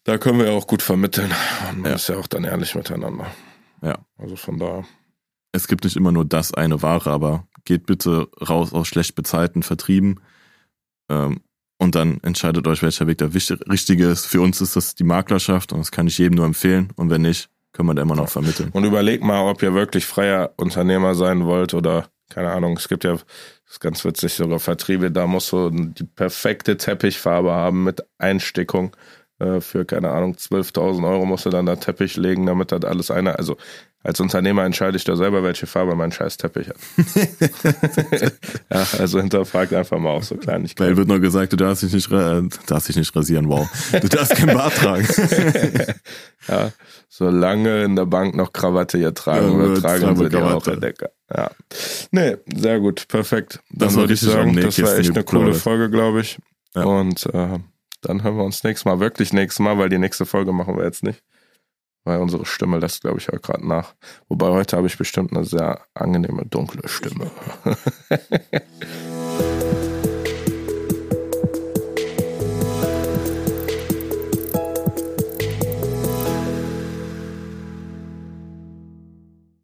da 0.04 0.18
können 0.18 0.38
wir 0.38 0.52
auch 0.52 0.66
gut 0.66 0.82
vermitteln. 0.82 1.32
Und 1.70 1.82
man 1.82 1.92
ist 1.92 2.08
ja 2.08 2.16
auch 2.16 2.26
dann 2.26 2.44
ehrlich 2.44 2.74
miteinander. 2.74 3.26
Ja. 3.82 3.98
Also 4.18 4.36
von 4.36 4.58
daher 4.58 4.84
es 5.52 5.68
gibt 5.68 5.84
nicht 5.84 5.96
immer 5.96 6.12
nur 6.12 6.24
das 6.24 6.52
eine 6.54 6.82
Ware, 6.82 7.10
aber 7.10 7.46
geht 7.64 7.86
bitte 7.86 8.28
raus 8.48 8.72
aus 8.72 8.88
schlecht 8.88 9.14
bezahlten 9.14 9.62
Vertrieben 9.62 10.20
ähm, 11.08 11.42
und 11.78 11.94
dann 11.94 12.18
entscheidet 12.22 12.66
euch, 12.66 12.82
welcher 12.82 13.06
Weg 13.06 13.18
der 13.18 13.32
richtige 13.34 14.06
ist. 14.06 14.26
Für 14.26 14.40
uns 14.40 14.60
ist 14.60 14.76
das 14.76 14.94
die 14.94 15.04
Maklerschaft 15.04 15.72
und 15.72 15.78
das 15.78 15.92
kann 15.92 16.06
ich 16.06 16.18
jedem 16.18 16.36
nur 16.36 16.46
empfehlen 16.46 16.90
und 16.96 17.10
wenn 17.10 17.22
nicht, 17.22 17.50
können 17.72 17.88
wir 17.88 17.94
da 17.94 18.02
immer 18.02 18.16
noch 18.16 18.28
vermitteln. 18.28 18.70
Und 18.72 18.84
überlegt 18.84 19.22
mal, 19.22 19.48
ob 19.48 19.62
ihr 19.62 19.74
wirklich 19.74 20.04
freier 20.04 20.52
Unternehmer 20.56 21.14
sein 21.14 21.44
wollt 21.46 21.74
oder 21.74 22.08
keine 22.28 22.50
Ahnung, 22.50 22.76
es 22.78 22.88
gibt 22.88 23.04
ja, 23.04 23.12
das 23.12 23.24
ist 23.68 23.80
ganz 23.80 24.04
witzig, 24.04 24.32
sogar 24.32 24.58
Vertriebe, 24.58 25.10
da 25.10 25.26
musst 25.26 25.52
du 25.52 25.70
die 25.70 26.04
perfekte 26.04 26.78
Teppichfarbe 26.78 27.52
haben 27.52 27.84
mit 27.84 28.02
Einstickung 28.18 28.96
für, 29.60 29.84
keine 29.84 30.10
Ahnung, 30.10 30.34
12.000 30.34 31.08
Euro 31.08 31.26
musst 31.26 31.46
du 31.46 31.50
dann 31.50 31.66
da 31.66 31.76
Teppich 31.76 32.16
legen, 32.16 32.46
damit 32.46 32.72
das 32.72 32.84
alles 32.84 33.10
einer, 33.10 33.38
also 33.38 33.56
als 34.04 34.18
Unternehmer 34.18 34.64
entscheide 34.64 34.96
ich 34.96 35.04
da 35.04 35.14
selber, 35.14 35.44
welche 35.44 35.66
Farbe 35.66 35.94
mein 35.94 36.10
scheiß 36.10 36.36
Teppich 36.36 36.68
hat. 36.68 36.76
ja, 38.72 38.86
also 38.98 39.20
hinterfragt 39.20 39.72
einfach 39.72 39.98
mal 39.98 40.10
auch 40.10 40.24
so 40.24 40.36
Kleinigkeiten. 40.36 40.90
Weil 40.90 40.96
wird 40.96 41.08
nur 41.08 41.20
gesagt, 41.20 41.52
du 41.52 41.56
darfst 41.56 41.84
dich 41.84 41.92
nicht, 41.92 42.10
äh, 42.10 42.42
darfst 42.66 42.88
dich 42.88 42.96
nicht 42.96 43.14
rasieren, 43.14 43.48
wow. 43.48 43.68
Du 44.00 44.08
darfst 44.08 44.34
kein 44.34 44.54
Bart 44.54 44.74
tragen. 44.74 45.06
ja, 46.48 46.72
solange 47.08 47.84
in 47.84 47.94
der 47.94 48.06
Bank 48.06 48.34
noch 48.34 48.52
Krawatte 48.52 48.98
hier 48.98 49.14
tragen 49.14 49.52
ja, 49.52 49.58
wird, 49.58 49.80
tragen 49.82 50.18
wir 50.18 50.28
die 50.28 50.36
auch 50.36 50.62
der 50.64 50.76
Decker. 50.76 51.10
Ja. 51.32 51.50
Nee, 52.10 52.38
sehr 52.56 52.80
gut, 52.80 53.06
perfekt. 53.06 53.60
Dann 53.70 53.88
das 53.88 53.96
würde 53.96 54.14
ich 54.14 54.20
sagen, 54.20 54.56
das 54.56 54.82
war 54.82 54.98
echt 54.98 55.10
eine 55.10 55.22
coole 55.22 55.54
Folge, 55.54 55.90
glaube 55.90 56.22
ich. 56.22 56.38
Ja. 56.74 56.84
Und 56.84 57.26
äh, 57.26 57.58
dann 58.02 58.22
hören 58.22 58.36
wir 58.36 58.44
uns 58.44 58.64
nächstes 58.64 58.84
Mal, 58.84 59.00
wirklich 59.00 59.32
nächstes 59.32 59.60
Mal, 59.60 59.78
weil 59.78 59.88
die 59.88 59.98
nächste 59.98 60.26
Folge 60.26 60.52
machen 60.52 60.76
wir 60.76 60.84
jetzt 60.84 61.02
nicht. 61.02 61.22
Weil 62.04 62.18
unsere 62.18 62.44
Stimme 62.44 62.78
lässt, 62.78 63.02
glaube 63.02 63.18
ich, 63.18 63.32
auch 63.32 63.40
gerade 63.40 63.66
nach. 63.66 63.94
Wobei 64.28 64.48
heute 64.48 64.76
habe 64.76 64.88
ich 64.88 64.98
bestimmt 64.98 65.32
eine 65.32 65.44
sehr 65.44 65.86
angenehme, 65.94 66.44
dunkle 66.46 66.88
Stimme. 66.88 67.30